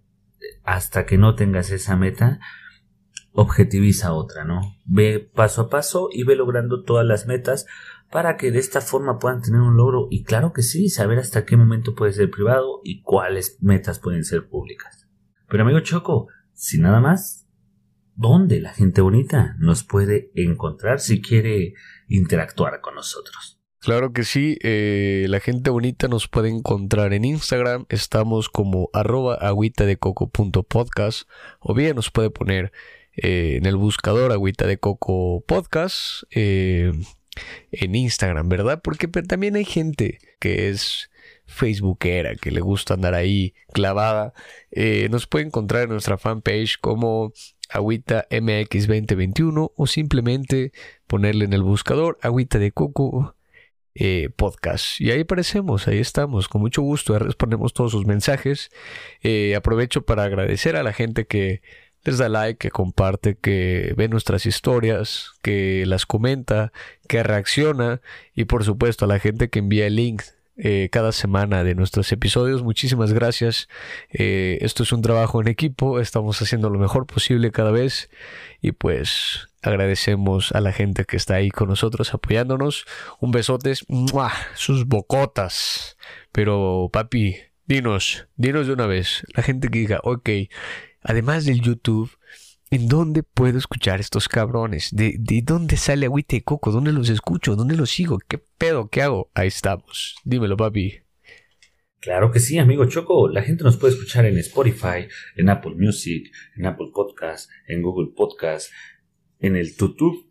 [0.64, 2.40] Hasta que no tengas esa meta,
[3.36, 4.62] objetiviza otra, ¿no?
[4.86, 7.68] Ve paso a paso y ve logrando todas las metas
[8.10, 10.08] para que de esta forma puedan tener un logro.
[10.10, 14.24] Y claro que sí, saber hasta qué momento puede ser privado y cuáles metas pueden
[14.24, 15.08] ser públicas.
[15.50, 17.46] Pero amigo Choco, sin nada más,
[18.16, 21.74] dónde la gente bonita nos puede encontrar si quiere
[22.08, 23.60] interactuar con nosotros.
[23.80, 29.36] Claro que sí, eh, la gente bonita nos puede encontrar en Instagram, estamos como arroba
[29.36, 31.30] agüita de coco punto podcast,
[31.60, 32.72] o bien nos puede poner
[33.18, 36.92] eh, en el buscador agüita de coco podcast eh,
[37.72, 38.82] en Instagram, ¿verdad?
[38.84, 41.10] Porque también hay gente que es
[41.46, 44.34] facebookera, que le gusta andar ahí clavada.
[45.10, 47.34] nos puede encontrar en nuestra fanpage como
[47.70, 50.72] Agüita MX 2021 o simplemente
[51.08, 53.36] ponerle en el buscador Agüita de Coco
[53.96, 55.00] eh, Podcast.
[55.00, 58.70] Y ahí aparecemos, ahí estamos, con mucho gusto, respondemos todos sus mensajes.
[59.22, 61.62] Eh, aprovecho para agradecer a la gente que
[62.06, 66.72] les da like, que comparte, que ve nuestras historias, que las comenta,
[67.08, 68.00] que reacciona
[68.34, 70.22] y por supuesto a la gente que envía el link
[70.58, 72.64] eh, cada semana de nuestros episodios.
[72.64, 73.68] Muchísimas gracias.
[74.12, 76.00] Eh, esto es un trabajo en equipo.
[76.00, 78.10] Estamos haciendo lo mejor posible cada vez.
[78.62, 82.86] Y pues agradecemos a la gente que está ahí con nosotros apoyándonos.
[83.20, 83.74] Un besote.
[84.54, 85.98] Sus bocotas.
[86.32, 87.36] Pero papi,
[87.66, 89.26] dinos, dinos de una vez.
[89.34, 90.30] La gente que diga, ok,
[91.06, 92.12] además del YouTube
[92.72, 94.90] ¿En dónde puedo escuchar estos cabrones?
[94.92, 96.72] ¿De, dónde sale agüita y coco?
[96.72, 97.56] ¿Dónde los escucho?
[97.56, 98.18] ¿Dónde los sigo?
[98.28, 98.90] ¿Qué pedo?
[98.90, 99.30] ¿Qué hago?
[99.36, 100.16] Ahí estamos.
[100.24, 101.00] Dímelo, papi.
[102.00, 103.30] Claro que sí, amigo Choco.
[103.30, 108.12] La gente nos puede escuchar en Spotify, en Apple Music, en Apple Podcast, en Google
[108.16, 108.72] Podcast,
[109.40, 110.28] en el YouTube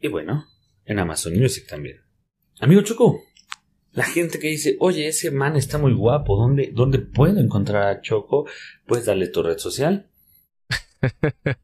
[0.00, 0.46] y bueno,
[0.86, 1.98] en Amazon Music también.
[2.58, 3.22] Amigo Choco,
[3.96, 8.00] la gente que dice, oye, ese man está muy guapo, ¿dónde, dónde puedo encontrar a
[8.02, 8.46] Choco?
[8.86, 10.08] Puedes darle tu red social.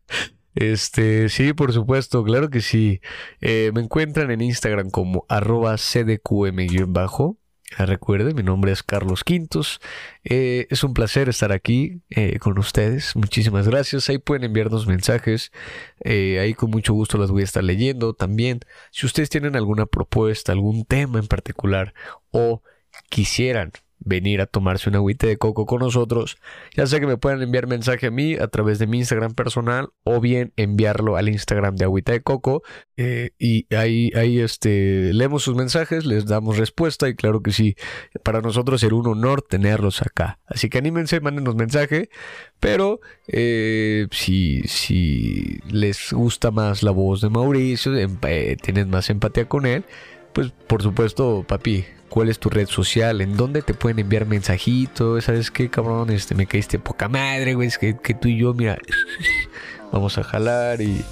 [0.55, 3.01] Este, sí, por supuesto, claro que sí.
[3.41, 7.39] Eh, me encuentran en Instagram como arroba cdqm-bajo.
[7.79, 9.81] Recuerden, mi nombre es Carlos Quintos.
[10.25, 13.17] Eh, es un placer estar aquí eh, con ustedes.
[13.17, 14.09] Muchísimas gracias.
[14.09, 15.53] Ahí pueden enviarnos mensajes.
[16.05, 18.61] ahí con mucho gusto las voy a estar leyendo también.
[18.91, 21.95] Si ustedes tienen alguna propuesta, algún tema en particular
[22.31, 22.63] o
[23.09, 23.73] quisieran
[24.05, 26.39] venir a tomarse una agüita de coco con nosotros,
[26.75, 29.91] ya sea que me puedan enviar mensaje a mí a través de mi Instagram personal
[30.05, 32.63] o bien enviarlo al Instagram de agüita de coco
[32.97, 37.77] eh, y ahí, ahí este, leemos sus mensajes, les damos respuesta y claro que sí,
[38.23, 40.39] para nosotros será un honor tenerlos acá.
[40.47, 42.11] Así que anímense, mándenos mensaje,
[42.61, 49.11] pero eh, si, si les gusta más la voz de Mauricio, em, eh, tienen más
[49.11, 49.85] empatía con él,
[50.33, 53.23] pues por supuesto, papi, ¿cuál es tu red social?
[53.23, 55.25] ¿En dónde te pueden enviar mensajitos?
[55.25, 56.11] ¿Sabes qué, cabrón?
[56.11, 57.69] Este, me caíste poca madre, güey.
[57.69, 58.77] Es que, tú y yo, mira,
[59.93, 61.03] vamos a jalar y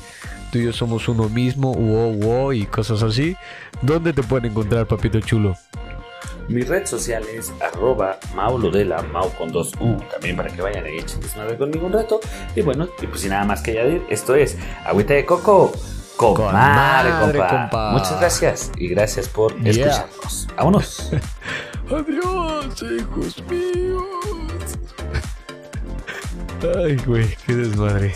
[0.52, 3.34] tú y yo somos uno mismo, wow, wow, y cosas así.
[3.80, 5.56] ¿Dónde te pueden encontrar, papito chulo?
[6.48, 10.88] Mi red social es arroba maulodela, mau con dos U, también para que vayan a
[10.90, 12.20] echen desmadre conmigo un rato.
[12.54, 15.72] Y bueno, y pues sin nada más que añadir, esto es Agüita de Coco.
[16.20, 17.92] Con, madre, compa.
[17.92, 20.48] Muchas gracias y gracias por escucharnos.
[20.54, 21.10] Vámonos.
[21.90, 24.04] Adiós, hijos míos.
[26.76, 28.14] Ay, güey, qué desmadre.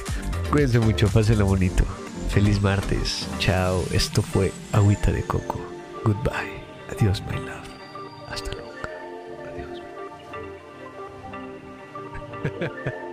[0.50, 1.82] Cuídense mucho, pásenlo bonito.
[2.28, 3.26] Feliz martes.
[3.38, 3.82] Chao.
[3.90, 5.59] Esto fue Agüita de Coco.
[6.05, 6.62] Goodbye.
[6.90, 7.66] Adiós, my love.
[8.28, 8.90] Hasta nunca.
[9.48, 9.80] Adiós.